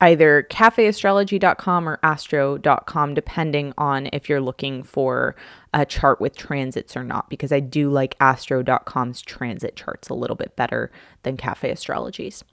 [0.00, 5.36] either cafeastrology.com or astro.com, depending on if you're looking for
[5.72, 10.36] a chart with transits or not, because I do like astro.com's transit charts a little
[10.36, 10.90] bit better
[11.22, 12.44] than Cafe Astrology's.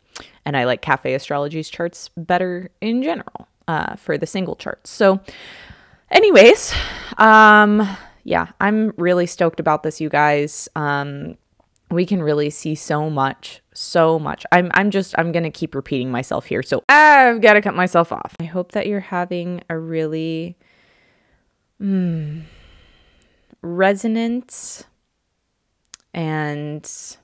[0.46, 4.90] And I like Cafe Astrology's charts better in general uh, for the single charts.
[4.90, 5.20] So,
[6.12, 6.74] anyways,
[7.18, 7.88] um,
[8.24, 10.70] yeah, I'm really stoked about this, you guys.
[10.76, 11.38] Um,
[11.90, 15.74] we can really see so much so much i'm i'm just i'm going to keep
[15.76, 19.62] repeating myself here so i've got to cut myself off i hope that you're having
[19.70, 20.58] a really
[21.82, 22.42] mm,
[23.68, 24.86] resonant
[26.14, 27.18] and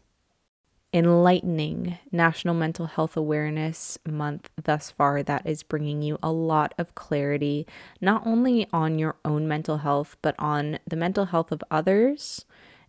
[0.93, 6.93] enlightening National Mental Health Awareness Month thus far that is bringing you a lot of
[6.93, 7.65] clarity,
[7.99, 12.45] not only on your own mental health, but on the mental health of others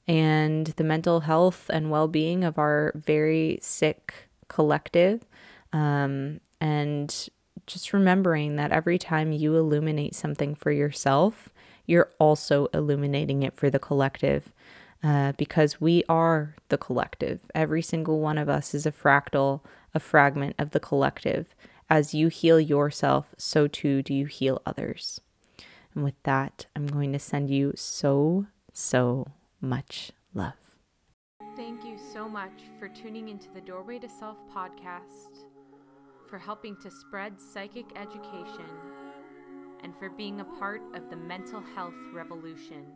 [0.07, 5.25] and the mental health and well being of our very sick collective.
[5.73, 7.29] Um, and
[7.67, 11.49] just remembering that every time you illuminate something for yourself,
[11.87, 14.53] you're also illuminating it for the collective.
[15.03, 17.41] Uh, because we are the collective.
[17.55, 19.61] Every single one of us is a fractal,
[19.93, 21.55] a fragment of the collective.
[21.91, 25.21] As you heal yourself, so too do you heal others.
[25.95, 29.29] And with that, I'm going to send you so, so
[29.61, 30.55] much love.
[31.55, 35.45] Thank you so much for tuning into the Doorway to Self podcast,
[36.29, 38.65] for helping to spread psychic education,
[39.85, 42.87] and for being a part of the mental health revolution.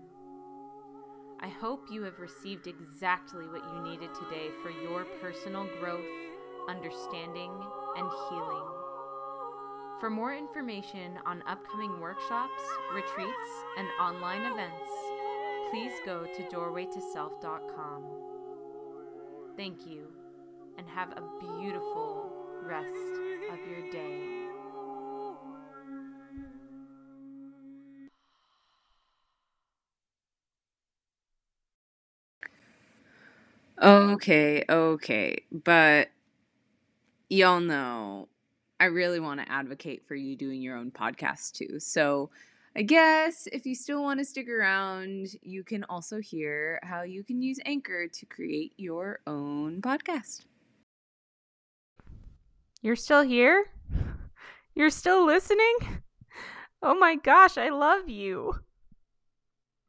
[1.41, 6.05] I hope you have received exactly what you needed today for your personal growth,
[6.69, 7.53] understanding,
[7.97, 8.65] and healing.
[10.01, 12.63] For more information on upcoming workshops,
[12.95, 14.91] retreats, and online events,
[15.71, 18.05] please go to doorwaytoself.com.
[19.57, 20.07] Thank you,
[20.79, 22.33] and have a beautiful
[22.65, 22.89] rest
[23.53, 24.38] of your day.
[33.81, 36.09] Okay, okay, but
[37.29, 38.29] y'all know
[38.81, 41.79] I really want to advocate for you doing your own podcast too.
[41.79, 42.31] So,
[42.77, 47.23] I guess if you still want to stick around, you can also hear how you
[47.23, 50.45] can use Anchor to create your own podcast.
[52.83, 53.67] You're still here?
[54.75, 55.77] You're still listening?
[56.83, 58.55] Oh my gosh, I love you.